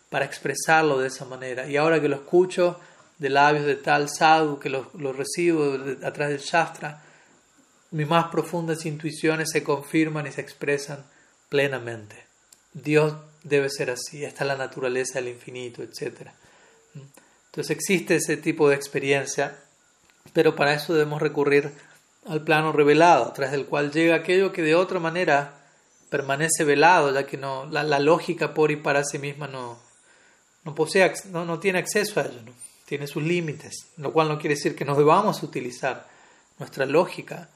[0.09, 1.67] para expresarlo de esa manera.
[1.67, 2.79] Y ahora que lo escucho
[3.17, 7.03] de labios de tal sadhu, que lo, lo recibo a través del Shastra,
[7.91, 11.03] mis más profundas intuiciones se confirman y se expresan
[11.49, 12.15] plenamente.
[12.73, 13.13] Dios
[13.43, 16.29] debe ser así, esta es la naturaleza del infinito, etc.
[16.93, 19.57] Entonces existe ese tipo de experiencia,
[20.33, 21.71] pero para eso debemos recurrir
[22.27, 25.59] al plano revelado, a través del cual llega aquello que de otra manera
[26.09, 29.79] permanece velado, ya que no, la, lógica por y para sí misma no,
[30.63, 32.53] no, posee, no, no tiene acceso a ello,
[32.85, 36.07] tiene sus límites, lo cual no quiere decir que no debamos utilizar
[36.57, 37.49] nuestra lógica,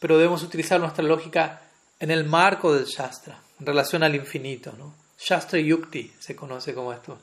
[0.00, 1.62] pero debemos utilizar nuestra lógica
[1.98, 4.72] en el marco del Shastra, en relación al infinito.
[4.78, 4.94] ¿no?
[5.18, 7.18] Shastra Yukti se conoce como esto.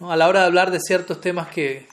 [0.00, 1.86] A la hora de hablar de ciertos temas que,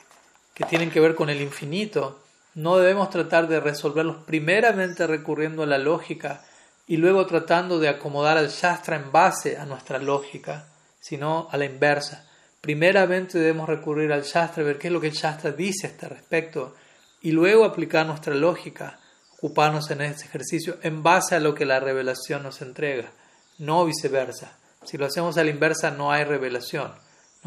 [0.54, 2.18] que tienen que ver con el infinito,
[2.54, 6.42] no debemos tratar de resolverlos primeramente recurriendo a la lógica
[6.86, 10.66] y luego tratando de acomodar al Shastra en base a nuestra lógica,
[10.98, 12.26] sino a la inversa.
[12.62, 16.08] Primeramente debemos recurrir al Shastra, ver qué es lo que el Shastra dice a este
[16.08, 16.74] respecto
[17.20, 18.98] y luego aplicar nuestra lógica,
[19.36, 23.10] ocuparnos en este ejercicio en base a lo que la revelación nos entrega,
[23.58, 24.56] no viceversa.
[24.84, 27.06] Si lo hacemos a la inversa no hay revelación.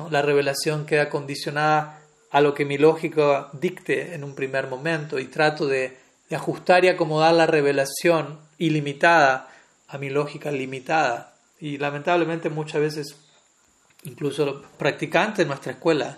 [0.10, 5.26] La revelación queda condicionada a lo que mi lógica dicte en un primer momento y
[5.26, 5.98] trato de,
[6.30, 9.50] de ajustar y acomodar la revelación ilimitada
[9.88, 11.34] a mi lógica limitada.
[11.60, 13.16] Y lamentablemente muchas veces
[14.04, 16.18] incluso los practicantes de nuestra escuela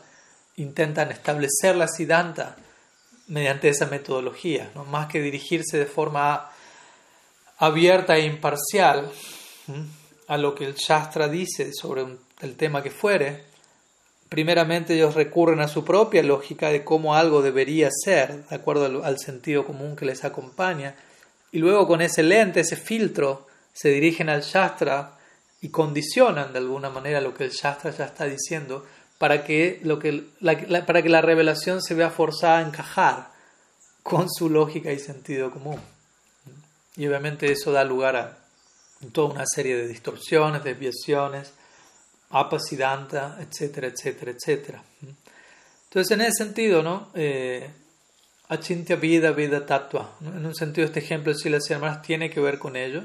[0.57, 2.55] intentan establecer la siddhanta
[3.27, 4.85] mediante esa metodología, ¿no?
[4.85, 6.49] más que dirigirse de forma
[7.57, 9.09] abierta e imparcial
[10.27, 12.05] a lo que el Shastra dice sobre
[12.41, 13.52] el tema que fuere,
[14.33, 19.19] primeramente ellos recurren a su propia lógica de cómo algo debería ser, de acuerdo al,
[19.19, 20.95] sentido común que les acompaña,
[21.51, 25.19] y luego con ese lente, ese filtro, se dirigen al Shastra
[25.61, 28.83] y condicionan de alguna manera lo que el Shastra ya está diciendo
[29.19, 33.27] para que, lo que, la, para que la revelación se vea forzada a encajar
[34.01, 35.79] con su lógica y sentido común.
[36.95, 38.37] Y obviamente eso da lugar a
[39.11, 41.53] toda una serie de distorsiones, desviaciones,
[42.33, 44.83] apacidanta, etcétera, etcétera, etcétera.
[45.85, 47.09] Entonces, en ese sentido, ¿no?
[47.13, 47.69] Eh,
[48.49, 50.15] achintya vida, vida tatua.
[50.21, 53.03] En un sentido, este ejemplo de las hermanas tiene que ver con ello,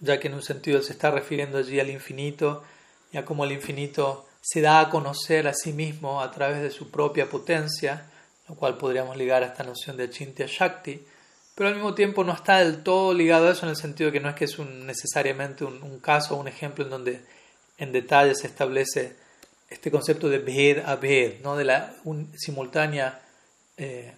[0.00, 2.62] ya que en un sentido se está refiriendo allí al infinito,
[3.12, 6.90] ya como el infinito se da a conocer a sí mismo a través de su
[6.90, 8.10] propia potencia,
[8.48, 11.04] lo cual podríamos ligar a esta noción de Chintya Shakti,
[11.54, 14.12] pero al mismo tiempo no está del todo ligado a eso en el sentido de
[14.14, 17.24] que no es que es un, necesariamente un, caso o un ejemplo en donde
[17.80, 19.16] en detalle se establece
[19.68, 21.56] este concepto de Bhed a Bhed, ¿no?
[21.56, 21.96] de la
[22.36, 23.22] simultánea
[23.78, 24.14] eh,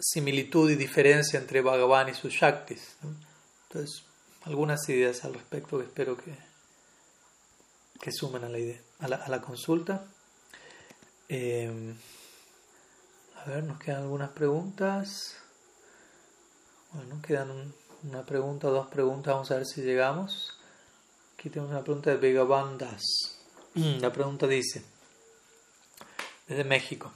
[0.00, 2.96] similitud y diferencia entre Bhagavan y sus Shaktis.
[3.68, 4.04] Entonces,
[4.44, 6.34] algunas ideas al respecto que espero que,
[8.00, 10.06] que sumen a la, idea, a la, consulta.
[11.28, 11.94] Eh,
[13.36, 15.36] a ver, nos quedan algunas preguntas.
[16.92, 20.53] Bueno, quedan una pregunta dos preguntas, vamos a ver si llegamos.
[21.44, 23.02] Aquí tenemos una pregunta de Vega Bandas.
[23.74, 24.82] Mm, la pregunta dice,
[26.48, 27.12] desde México.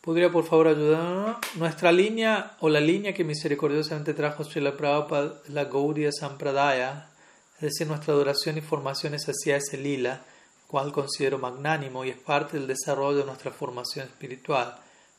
[0.00, 1.38] ¿Podría por favor ayudar?
[1.54, 7.10] Nuestra línea o la línea que misericordiosamente trajo Srila Prabhupada, la Gaudiya Sampradaya,
[7.58, 10.24] es decir, nuestra adoración y formación es hacia ese lila,
[10.66, 14.74] cual considero magnánimo y es parte del desarrollo de nuestra formación espiritual.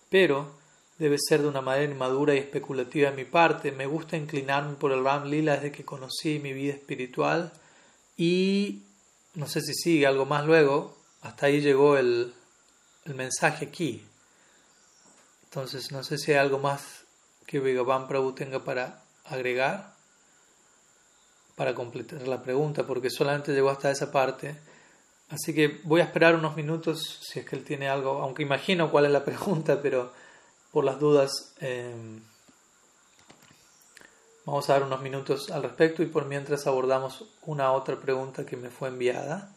[0.09, 0.57] Pero
[0.99, 3.71] debe ser de una manera inmadura y especulativa de mi parte.
[3.71, 7.53] Me gusta inclinarme por el Ram Lila desde que conocí mi vida espiritual
[8.17, 8.83] y
[9.33, 10.95] no sé si sigue algo más luego.
[11.21, 12.33] Hasta ahí llegó el,
[13.05, 14.05] el mensaje aquí.
[15.45, 17.05] Entonces no sé si hay algo más
[17.45, 19.95] que Vegavan Prabhu tenga para agregar
[21.55, 24.55] para completar la pregunta, porque solamente llegó hasta esa parte.
[25.29, 28.91] Así que voy a esperar unos minutos si es que él tiene algo, aunque imagino
[28.91, 30.11] cuál es la pregunta, pero
[30.71, 32.21] por las dudas em,
[34.45, 38.57] vamos a dar unos minutos al respecto y por mientras abordamos una otra pregunta que
[38.57, 39.51] me fue enviada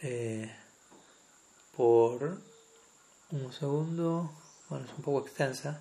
[0.00, 0.54] eh,
[1.76, 2.38] por
[3.30, 4.30] un segundo,
[4.68, 5.80] bueno, es un poco extensa.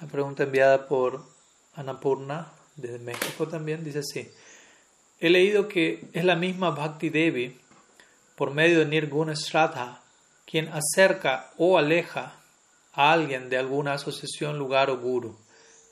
[0.00, 1.24] La pregunta enviada por
[1.74, 4.30] Anapurna desde México también dice así.
[5.20, 7.58] He leído que es la misma Bhakti Devi,
[8.36, 10.02] por medio de Nirguna Shraddha,
[10.44, 12.34] quien acerca o aleja
[12.92, 15.36] a alguien de alguna asociación, lugar o guru.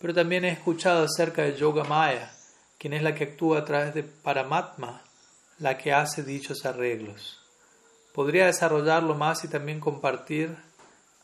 [0.02, 2.30] Pero también he escuchado acerca de Yoga Maya,
[2.78, 5.00] quien es la que actúa a través de Paramatma,
[5.58, 7.40] la que hace dichos arreglos.
[8.12, 10.54] Podría desarrollarlo más y también compartir,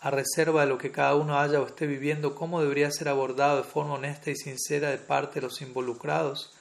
[0.01, 3.59] a reserva de lo que cada uno haya o esté viviendo, cómo debería ser abordado
[3.59, 6.55] de forma honesta y sincera de parte de los involucrados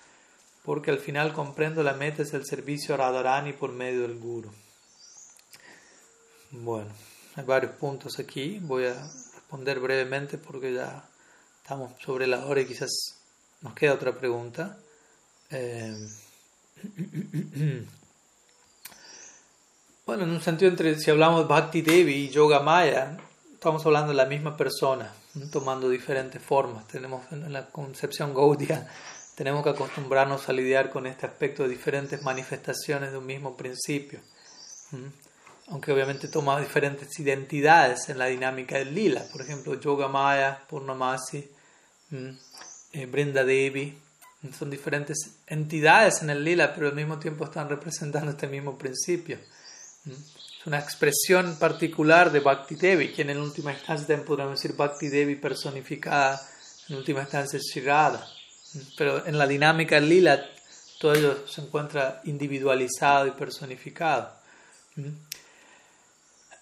[0.68, 4.52] porque al final comprendo la meta es el servicio a Radharani por medio del Guru.
[6.52, 6.90] Bueno,
[7.38, 8.60] hay varios puntos aquí.
[8.62, 9.02] Voy a
[9.34, 11.08] responder brevemente porque ya
[11.68, 12.90] estamos sobre la hora y quizás
[13.60, 14.78] nos queda otra pregunta.
[15.50, 15.94] Eh,
[20.06, 23.18] bueno, en un sentido entre si hablamos Bhakti Devi y Yoga Maya,
[23.54, 25.14] estamos hablando de la misma persona,
[25.52, 26.88] tomando diferentes formas.
[26.88, 28.90] Tenemos en la concepción Gaudia,
[29.36, 34.22] tenemos que acostumbrarnos a lidiar con este aspecto de diferentes manifestaciones de un mismo principio.
[35.68, 39.22] Aunque obviamente toma diferentes identidades en la dinámica del lila.
[39.34, 41.57] Por ejemplo, Yoga Maya, Purnamasi,
[42.12, 43.98] eh, Brinda Devi.
[44.58, 49.38] Son diferentes entidades en el lila, pero al mismo tiempo están representando este mismo principio.
[50.06, 55.36] Es una expresión particular de Bhakti Devi, quien en última instancia podríamos decir Bhakti Devi
[55.36, 56.42] personificada,
[56.88, 58.26] en última instancia Shirada.
[58.98, 60.46] Pero en la dinámica del lila,
[61.00, 64.32] todo ello se encuentra individualizado y personificado.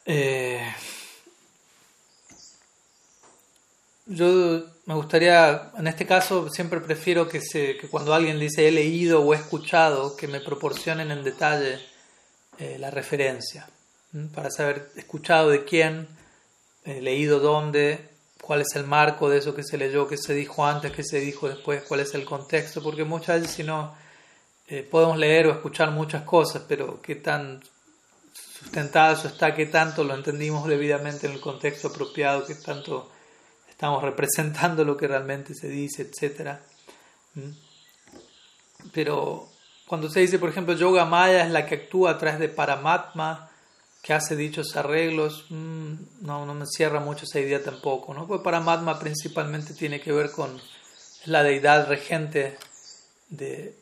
[0.05, 0.61] Eh,
[4.05, 8.71] yo me gustaría, en este caso, siempre prefiero que, se, que cuando alguien dice he
[8.71, 11.79] leído o he escuchado, que me proporcionen en detalle
[12.59, 13.67] eh, la referencia,
[14.33, 16.07] para saber escuchado de quién,
[16.85, 20.65] eh, leído dónde, cuál es el marco de eso que se leyó, qué se dijo
[20.65, 23.95] antes, qué se dijo después, cuál es el contexto, porque muchas veces si no
[24.67, 27.63] eh, podemos leer o escuchar muchas cosas, pero qué tan
[28.59, 33.11] sustentado eso está, qué tanto lo entendimos debidamente en el contexto apropiado, qué tanto
[33.75, 36.59] estamos representando lo que realmente se dice, etc.
[38.93, 39.49] Pero
[39.85, 43.49] cuando se dice, por ejemplo, Yoga Maya es la que actúa a través de Paramatma,
[44.01, 48.25] que hace dichos arreglos, mm, no, no me cierra mucho esa idea tampoco, ¿no?
[48.25, 50.61] Pues Paramatma principalmente tiene que ver con
[51.25, 52.57] la deidad regente
[53.27, 53.75] de,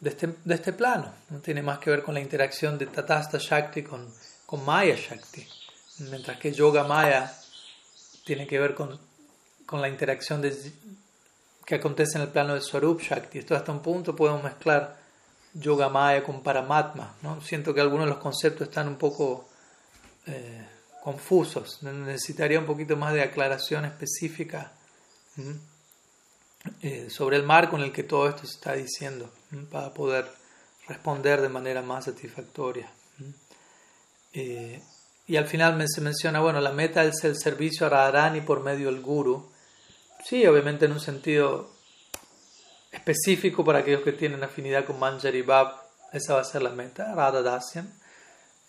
[0.00, 3.38] de, este, de este plano, no tiene más que ver con la interacción de Tatasta
[3.40, 4.12] Shakti con,
[4.44, 5.46] con Maya Shakti,
[6.10, 7.32] mientras que Yoga Maya
[8.26, 9.07] tiene que ver con,
[9.68, 10.56] con la interacción de,
[11.66, 13.40] que acontece en el plano de Swarup Shakti.
[13.40, 14.96] Esto hasta un punto podemos mezclar
[15.52, 17.16] Yoga Maya con Paramatma.
[17.20, 17.42] ¿no?
[17.42, 19.46] Siento que algunos de los conceptos están un poco
[20.26, 20.66] eh,
[21.04, 21.82] confusos.
[21.82, 24.72] Necesitaría un poquito más de aclaración específica
[26.80, 29.30] eh, sobre el marco en el que todo esto se está diciendo
[29.70, 30.26] para poder
[30.86, 32.90] responder de manera más satisfactoria.
[34.32, 34.80] Eh,
[35.26, 38.86] y al final se menciona, bueno, la meta es el servicio a Radharani por medio
[38.86, 39.57] del guru.
[40.24, 41.70] Sí, obviamente en un sentido
[42.90, 45.74] específico para aquellos que tienen afinidad con Manjari Bab,
[46.12, 47.92] esa va a ser la meta, Radha Dasyan.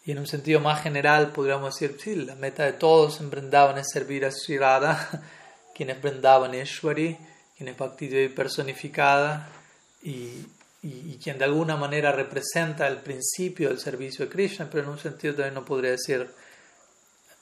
[0.06, 3.78] Y en un sentido más general podríamos decir, sí, la meta de todos en Vrindavan
[3.78, 5.24] es servir a Sri Radha,
[5.76, 7.18] quien es Vrindavan Ishwari,
[7.58, 9.50] quien es Bhakti personificada
[10.02, 10.46] y,
[10.82, 15.00] y, quien de alguna manera representa el principio del servicio de Krishna, pero en un
[15.00, 16.30] sentido también no podría decir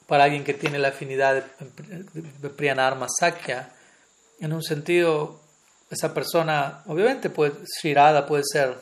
[0.08, 2.04] para alguien que tiene la afinidad de,
[2.40, 3.70] de Priyanarma Sakya,
[4.40, 5.40] en un sentido
[5.90, 8.76] esa persona, obviamente, puede, Shirada puede ser,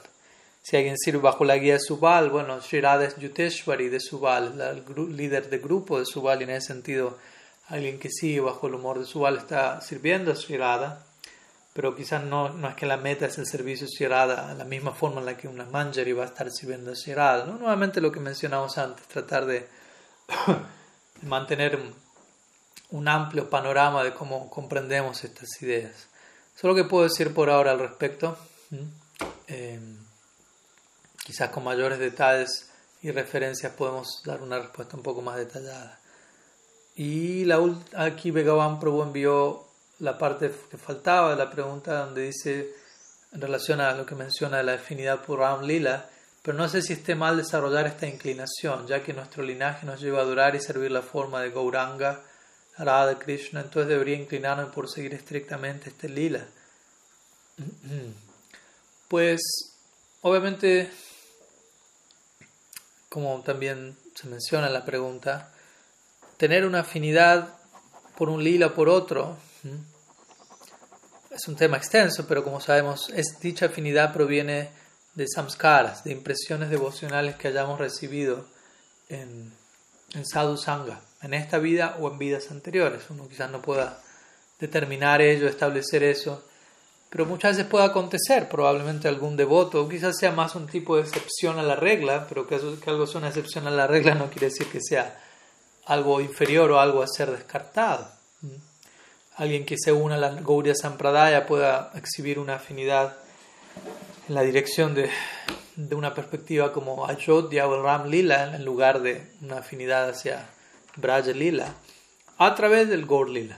[0.63, 5.17] si alguien sirve bajo la guía de Subal, bueno, Shirada es Yuteshwari de Subal, el
[5.17, 7.17] líder de grupo de Subal, y en ese sentido,
[7.69, 11.07] alguien que sigue bajo el humor de Subal está sirviendo a Shirada,
[11.73, 15.21] pero quizás no, no es que la meta es el servicio Shirada, la misma forma
[15.21, 17.59] en la que una Manjari va a estar sirviendo a Shirada, ¿no?
[17.59, 19.69] Nuevamente lo que mencionamos antes, tratar de
[21.23, 21.79] mantener
[22.91, 26.09] un amplio panorama de cómo comprendemos estas ideas.
[26.57, 28.37] Eso es lo que puedo decir por ahora al respecto.
[29.49, 29.81] Eh,
[31.25, 32.71] quizás con mayores detalles
[33.03, 35.99] y referencias podemos dar una respuesta un poco más detallada.
[36.95, 37.61] Y la,
[37.97, 39.67] aquí Begavan Prabhu envió
[39.99, 42.75] la parte que faltaba de la pregunta donde dice
[43.33, 46.09] en relación a lo que menciona la afinidad por Ram Lila,
[46.43, 50.21] pero no sé si esté mal desarrollar esta inclinación, ya que nuestro linaje nos lleva
[50.21, 52.23] a adorar y servir la forma de Gauranga
[52.79, 56.47] Radha Krishna, entonces debería inclinarme por seguir estrictamente este lila.
[59.09, 59.41] Pues,
[60.23, 60.91] obviamente,
[63.09, 65.53] como también se menciona en la pregunta,
[66.39, 67.55] tener una afinidad
[68.19, 69.39] por un lila o por otro
[71.31, 74.71] es un tema extenso, pero como sabemos, es, dicha afinidad proviene
[75.15, 78.45] de samskaras, de impresiones devocionales que hayamos recibido
[79.09, 79.53] en,
[80.15, 83.03] en sadhu sangha en esta vida o en vidas anteriores.
[83.11, 84.01] Uno quizás no pueda
[84.59, 86.45] determinar ello, establecer eso,
[87.11, 91.59] pero muchas veces puede acontecer, probablemente algún devoto, quizás sea más un tipo de excepción
[91.59, 94.49] a la regla, pero que, que algo sea una excepción a la regla no quiere
[94.49, 95.19] decir que sea
[95.87, 98.11] algo inferior o algo a ser descartado.
[99.37, 103.17] Alguien que se una a la Gaudiya Sampradaya pueda exhibir una afinidad
[104.29, 105.11] en la dirección de,
[105.77, 110.49] de una perspectiva como Ayodhya o Ram Lila en lugar de una afinidad hacia
[110.97, 111.75] Braja Lila,
[112.39, 113.57] a través del Gaur Lila.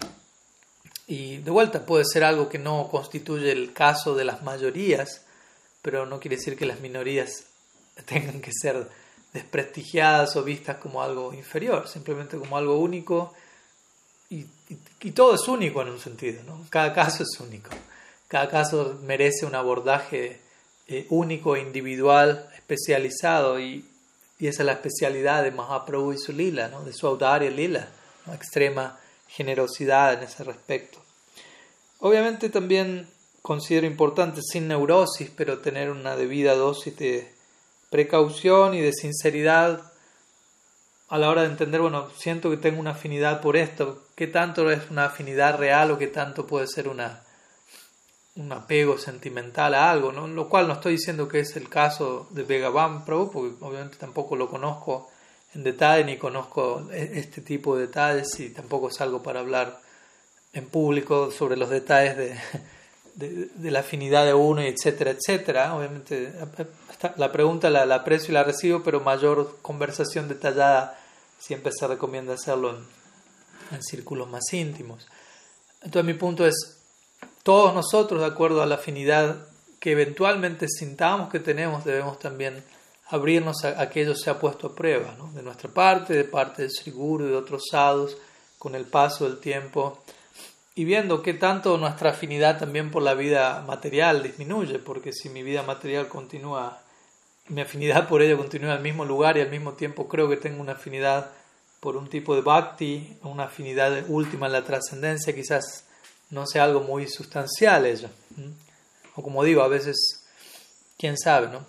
[1.07, 5.23] Y de vuelta puede ser algo que no constituye el caso de las mayorías,
[5.81, 7.45] pero no quiere decir que las minorías
[8.05, 8.89] tengan que ser
[9.33, 13.35] desprestigiadas o vistas como algo inferior, simplemente como algo único.
[14.31, 14.45] Y,
[15.01, 16.67] y, todo es único en un sentido, ¿no?
[16.69, 17.71] Cada caso es único.
[18.29, 20.41] Cada caso merece un abordaje
[20.87, 23.85] eh, único, individual, especializado, y,
[24.39, 26.85] y, esa es la especialidad de Mahaprabhu y su lila, ¿no?
[26.85, 27.89] de su audaria lila,
[28.33, 30.99] extrema generosidad en ese respecto.
[32.01, 33.09] Obviamente también
[33.43, 37.33] considero importante, sin neurosis, pero tener una debida dosis de
[37.91, 39.93] precaución y de sinceridad
[41.09, 44.71] a la hora de entender, bueno, siento que tengo una afinidad por esto, qué tanto
[44.71, 47.23] es una afinidad real o qué tanto puede ser una,
[48.39, 50.27] un apego sentimental a algo, ¿no?
[50.27, 54.37] lo cual no estoy diciendo que es el caso de Bhagavan Prabhu, porque obviamente tampoco
[54.37, 55.11] lo conozco
[55.55, 59.81] en detalle ni conozco e-, este tipo de detalles y tampoco es algo para hablar
[60.53, 65.75] en público sobre los detalles de, la afinidad de uno, etcétera, etcétera.
[65.75, 66.33] Obviamente
[67.17, 70.97] la pregunta la, aprecio y la recibo, pero mayor conversación detallada
[71.41, 72.87] siempre se recomienda hacerlo en,
[73.77, 75.09] en círculos más íntimos.
[75.83, 76.78] Entonces mi punto es,
[77.49, 79.39] todos nosotros, de acuerdo a la afinidad
[79.81, 82.63] que eventualmente sintamos que tenemos, debemos también
[83.09, 85.33] abrirnos a, que ello sea puesto a prueba, ¿no?
[85.33, 88.19] de nuestra parte, de parte del Sri de otros sadhus,
[88.59, 89.99] con el paso del tiempo
[90.75, 95.43] y viendo qué tanto nuestra afinidad también por la vida material disminuye, porque si mi
[95.43, 96.83] vida material continúa,
[97.49, 100.61] mi afinidad por ello continúa al mismo lugar y al mismo tiempo creo que tengo
[100.61, 101.31] una afinidad
[101.81, 105.88] por un tipo de bhakti, una afinidad última en la trascendencia, quizás
[106.31, 108.09] no sea algo muy sustancial ello.
[109.15, 110.25] O como digo, a veces,
[110.97, 111.67] quién sabe, ¿no?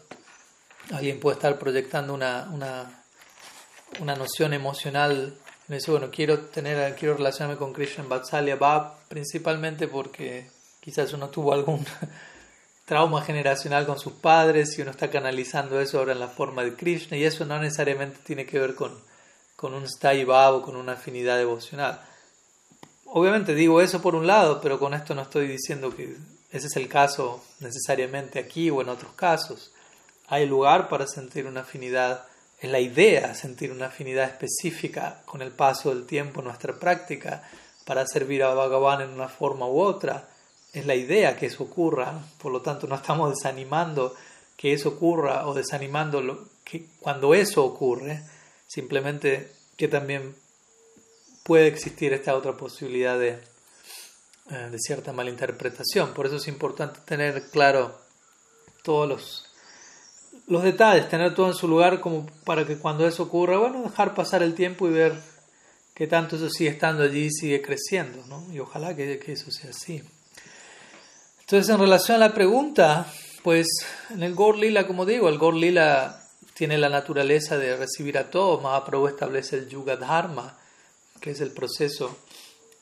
[0.92, 3.04] Alguien puede estar proyectando una, una,
[4.00, 5.38] una noción emocional
[5.70, 10.50] me dice, bueno, quiero, tener, quiero relacionarme con Krishna en Vatsalya Bhav, principalmente porque
[10.80, 11.86] quizás uno tuvo algún
[12.86, 16.74] trauma generacional con sus padres y uno está canalizando eso ahora en la forma de
[16.74, 19.00] Krishna y eso no necesariamente tiene que ver con,
[19.56, 22.02] con un Stai Bhav o con una afinidad devocional.
[23.12, 26.16] Obviamente digo eso por un lado, pero con esto no estoy diciendo que
[26.52, 29.72] ese es el caso necesariamente aquí o en otros casos.
[30.28, 32.26] Hay lugar para sentir una afinidad
[32.60, 37.42] es la idea, sentir una afinidad específica con el paso del tiempo en nuestra práctica
[37.86, 40.28] para servir a Bhagavan en una forma u otra.
[40.74, 44.14] Es la idea que eso ocurra, por lo tanto no estamos desanimando
[44.58, 48.22] que eso ocurra o desanimando lo que cuando eso ocurre,
[48.68, 50.36] simplemente que también
[51.50, 53.40] puede existir esta otra posibilidad de,
[54.52, 56.14] eh, de cierta malinterpretación.
[56.14, 58.00] Por eso es importante tener claro
[58.84, 59.46] todos los
[60.46, 64.14] los detalles, tener todo en su lugar como para que cuando eso ocurra, bueno, dejar
[64.14, 65.14] pasar el tiempo y ver
[65.96, 68.46] que tanto eso sigue estando allí y sigue creciendo, ¿no?
[68.54, 70.04] Y ojalá que, que, eso sea así.
[71.40, 73.12] Entonces, en relación a la pregunta,
[73.44, 73.68] pues
[74.12, 76.22] en el Gor Lila, como digo, el Gor Lila
[76.54, 80.59] tiene la naturaleza de recibir a todos, Mahaprabhu establece el Yuga Dharma,
[81.20, 82.18] que es el proceso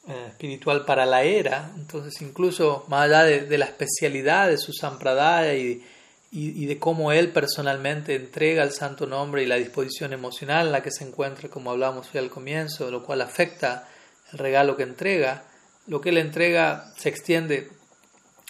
[0.07, 4.73] eh, espiritual para la era, entonces incluso más allá de, de la especialidad de su
[4.73, 5.83] sampradaya y
[6.31, 10.83] y, de cómo él personalmente entrega el santo nombre y la disposición emocional en la
[10.83, 13.87] que se encuentra, como hablamos hoy al comienzo, lo cual afecta
[14.31, 15.45] el regalo que entrega.
[15.87, 17.69] Lo que él entrega se extiende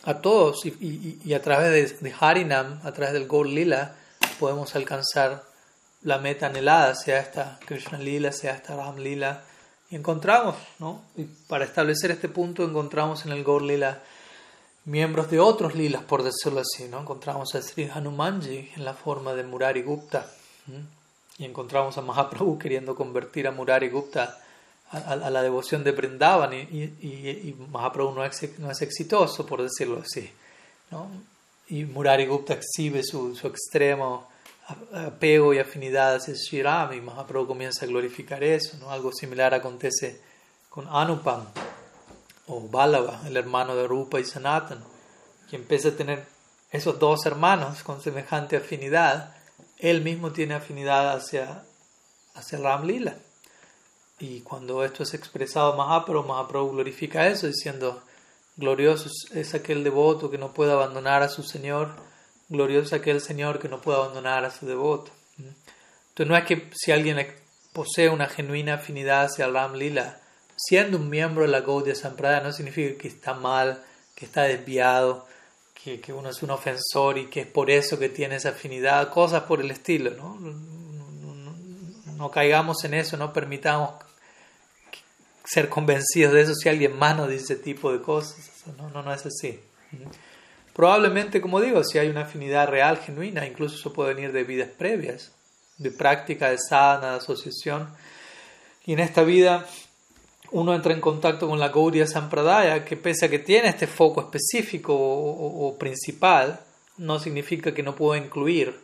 [0.04, 3.96] a todos y, a través de, Harinam, a través del Gaur Lila,
[4.40, 5.44] podemos alcanzar
[6.02, 9.44] la meta anhelada, sea esta Krishna Lila, sea esta Ram Lila.
[9.90, 11.02] Y encontramos, ¿no?
[11.16, 14.02] Y para establecer este punto encontramos en el Gaur Lila
[14.88, 16.88] miembros de otros lilas, por decirlo así.
[16.90, 17.02] ¿no?
[17.02, 20.32] Encontramos a Sri Hanumanji en la forma de Murari Gupta.
[21.38, 24.40] Y encontramos a Mahaprabhu queriendo convertir a Murari Gupta
[24.90, 26.54] a, la devoción de Brindavan.
[26.54, 30.30] Y, y, Mahaprabhu no es, no es, exitoso, por decirlo así.
[30.90, 31.10] ¿no?
[31.68, 34.30] Y Murari Gupta exhibe su, su extremo
[34.94, 38.78] apego y afinidad hacia Sri Ram y Mahaprabhu comienza a glorificar eso.
[38.80, 38.92] ¿no?
[38.92, 40.22] Algo similar acontece
[40.70, 41.46] con Anupam
[42.48, 44.84] o Balava, el hermano de Rupa y Sanatan,
[45.50, 46.26] que empieza a tener
[46.72, 49.36] esos dos hermanos con semejante afinidad,
[49.78, 51.64] él mismo tiene afinidad hacia,
[52.36, 53.16] hacia Ram Lila.
[54.20, 58.02] Y cuando esto es expresado Mahaprabhu, Mahaprabhu glorifica eso diciendo,
[58.56, 61.92] glorioso es aquel devoto que no puede abandonar a su Señor,
[62.50, 65.12] glorioso es aquel Señor que no puede abandonar a su devoto.
[65.38, 67.26] Entonces no es que si alguien
[67.74, 70.20] posee una genuina afinidad hacia Ram Lila,
[70.56, 73.84] siendo un miembro de la Gaudiya Sampradaya no significa que está mal,
[74.16, 75.28] que está desviado,
[75.76, 79.12] que, que, uno es un ofensor y que es por eso que tiene esa afinidad,
[79.12, 80.38] cosas por el estilo, ¿no?
[82.16, 83.92] No, caigamos en eso, no permitamos
[85.46, 88.38] ser convencidos de eso si alguien más nos dice ese tipo de cosas.
[88.76, 89.60] No, no, no es así.
[90.78, 94.70] Probablemente, como digo, si hay una afinidad real, genuina, incluso eso puede venir de vidas
[94.70, 95.32] previas,
[95.80, 97.90] de práctica de sadhana, de asociación.
[98.86, 99.66] Y en esta vida
[100.52, 104.22] uno entra en contacto con la Gaudiya Sampradaya, que pese a que tiene este foco
[104.22, 106.60] específico o, principal,
[106.98, 108.80] no significa que no pueda incluir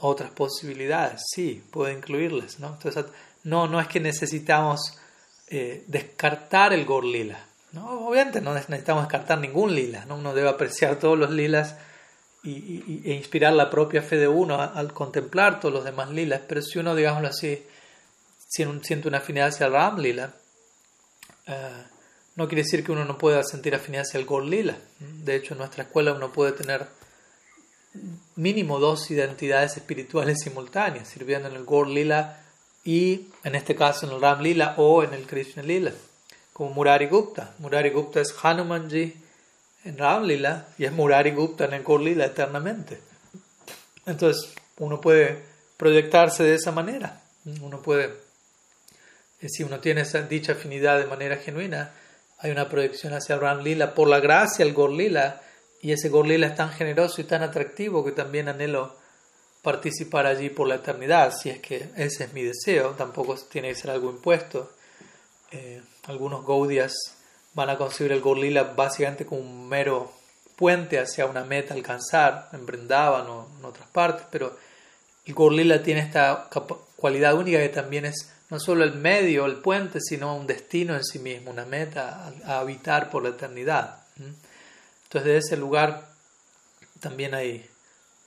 [0.00, 1.22] otras posibilidades.
[1.32, 2.58] Sí, puede incluirlas.
[2.58, 2.72] ¿no?
[2.72, 3.04] Entonces,
[3.44, 4.98] no, no es que necesitamos
[5.46, 7.45] eh, descartar el Gorlila.
[7.76, 8.08] ¿No?
[8.08, 10.04] Obviamente no necesitamos descartar ningún lila.
[10.06, 10.16] ¿no?
[10.16, 11.76] Uno debe apreciar todos los lilas
[12.42, 16.40] y, e inspirar la propia fe de uno al contemplar todos los demás lilas.
[16.48, 17.64] Pero si uno, digámoslo así,
[18.48, 20.34] siente una afinidad hacia el Ram Lila,
[21.46, 21.84] eh,
[22.36, 24.76] no quiere decir que uno no pueda sentir afinidad hacia el Gol Lila.
[24.98, 26.86] De hecho, en nuestra escuela uno puede tener
[28.36, 32.40] mínimo dos identidades espirituales simultáneas, sirviendo en el Gol Lila
[32.84, 35.92] y en este caso en el Ram Lila o en el Krishna Lila,
[36.56, 37.52] como Murari Gupta.
[37.58, 39.14] Murari Gupta es Hanumanji
[39.84, 42.98] en Ram Lila y es Murari Gupta en el Gol Lila eternamente.
[44.06, 45.44] Entonces, uno puede
[45.76, 47.20] proyectarse de esa manera.
[47.60, 48.14] Uno puede
[49.46, 51.92] si uno tiene esa dicha afinidad de manera genuina,
[52.38, 55.42] hay una proyección hacia Ram Lila por la gracia el Gorlila,
[55.82, 58.96] y ese Gorlila es tan generoso y tan atractivo que también anhelo
[59.60, 63.74] participar allí por la eternidad, si es que ese es mi deseo, tampoco tiene que
[63.74, 64.72] ser algo impuesto.
[65.52, 66.94] Eh, algunos Gaudias
[67.54, 70.12] van a concebir el Gorlila básicamente como un mero
[70.56, 74.56] puente hacia una meta alcanzar, en Brindavan o en otras partes, pero
[75.24, 76.48] el Gorlila tiene esta
[76.96, 81.04] cualidad única que también es no solo el medio, el puente, sino un destino en
[81.04, 84.04] sí mismo, una meta a, habitar por la eternidad.
[84.18, 86.08] Entonces, de ese lugar
[87.00, 87.68] también hay,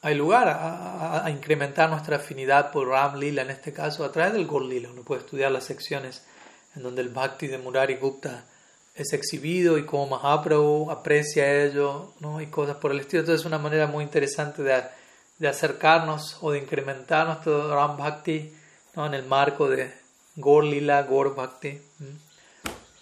[0.01, 4.45] hay lugar a, incrementar nuestra afinidad por Ram Lila, en este caso, a través del
[4.45, 4.89] Gol Lila.
[4.91, 6.23] Uno puede estudiar las secciones
[6.75, 8.45] en donde el Bhakti de Murari Gupta
[8.95, 12.41] es exhibido y cómo Mahaprabhu aprecia ello, ¿no?
[12.41, 13.21] y cosas por el estilo.
[13.21, 14.83] Entonces, es una manera muy interesante de,
[15.37, 18.53] de acercarnos o de incrementar nuestro Ram Bhakti
[18.95, 19.05] ¿no?
[19.05, 19.91] en el marco de,
[20.39, 21.81] Gor Lila, Gor Bhakti.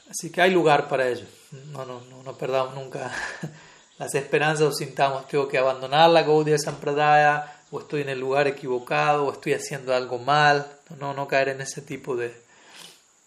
[0.10, 1.26] Así que hay lugar para ello.
[1.72, 3.11] No, no, no, no perdamos nunca
[3.99, 8.48] las esperanzas o sintamos tengo que abandonar la Gaudiya Sampradaya o estoy en el lugar
[8.48, 10.68] equivocado o estoy haciendo algo mal.
[10.99, 12.34] No, no caer en ese tipo de,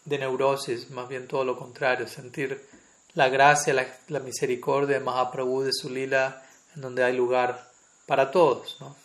[0.04, 2.66] de neurosis, más bien todo lo contrario, sentir
[3.14, 6.42] la gracia, la, la misericordia de Mahaprabhu, de su lila,
[6.74, 7.70] en donde hay lugar
[8.06, 8.76] para todos.
[8.80, 8.96] ¿no?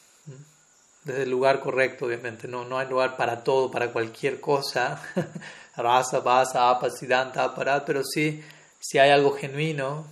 [1.05, 2.47] desde el lugar correcto, obviamente.
[2.47, 5.01] No, no hay lugar para todo, para cualquier cosa.
[5.77, 8.43] Rasa, basa, apasidanta, aparat, pero sí,
[8.79, 10.07] si hay algo genuino,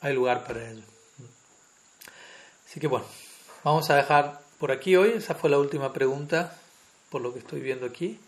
[0.00, 0.82] hay lugar para ello.
[2.66, 3.06] Así que bueno,
[3.64, 5.10] vamos a dejar por aquí hoy.
[5.16, 6.56] Esa fue la última pregunta,
[7.08, 8.20] por lo que estoy viendo aquí.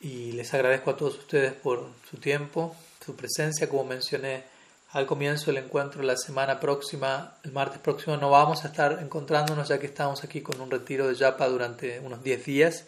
[0.00, 4.44] Y les agradezco a todos ustedes por su tiempo, su presencia, como mencioné
[4.92, 9.68] al comienzo del encuentro la semana próxima, el martes próximo, no vamos a estar encontrándonos
[9.68, 12.84] ya que estamos aquí con un retiro de Yapa durante unos 10 días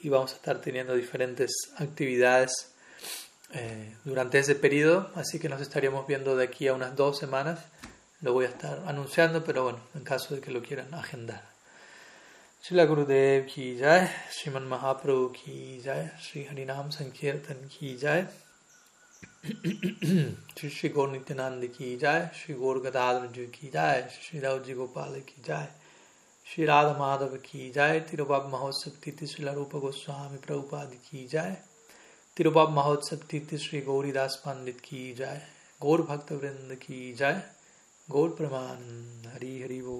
[0.00, 2.72] y vamos a estar teniendo diferentes actividades
[3.52, 7.60] eh, durante ese periodo, así que nos estaríamos viendo de aquí a unas dos semanas.
[8.20, 11.49] Lo voy a estar anunciando, pero bueno, en caso de que lo quieran agendar.
[12.62, 18.26] Shila Gurudev ki jai, Sriman Mahaprabhu ki jai, Sri Harinam संकीर्तन की jai.
[19.44, 24.74] श्री श्री गौर नित्यानंद की जाय श्री गौर गदाधर जी की जाय श्री राव जी
[24.74, 25.68] गोपाल की जाय
[26.46, 31.56] श्री राधा माधव की जाय तिरुबाब महोत्सव तिथि श्री रूप गोस्वामी प्रभुपाद की जाय
[32.36, 35.40] तिरुबाब महोत्सव तिथि श्री गौरीदास पंडित की जाय
[35.80, 37.42] गौर भक्त वृंद की जाय
[38.08, 38.78] गौर प्रमाण
[39.34, 39.98] हरि हरि वो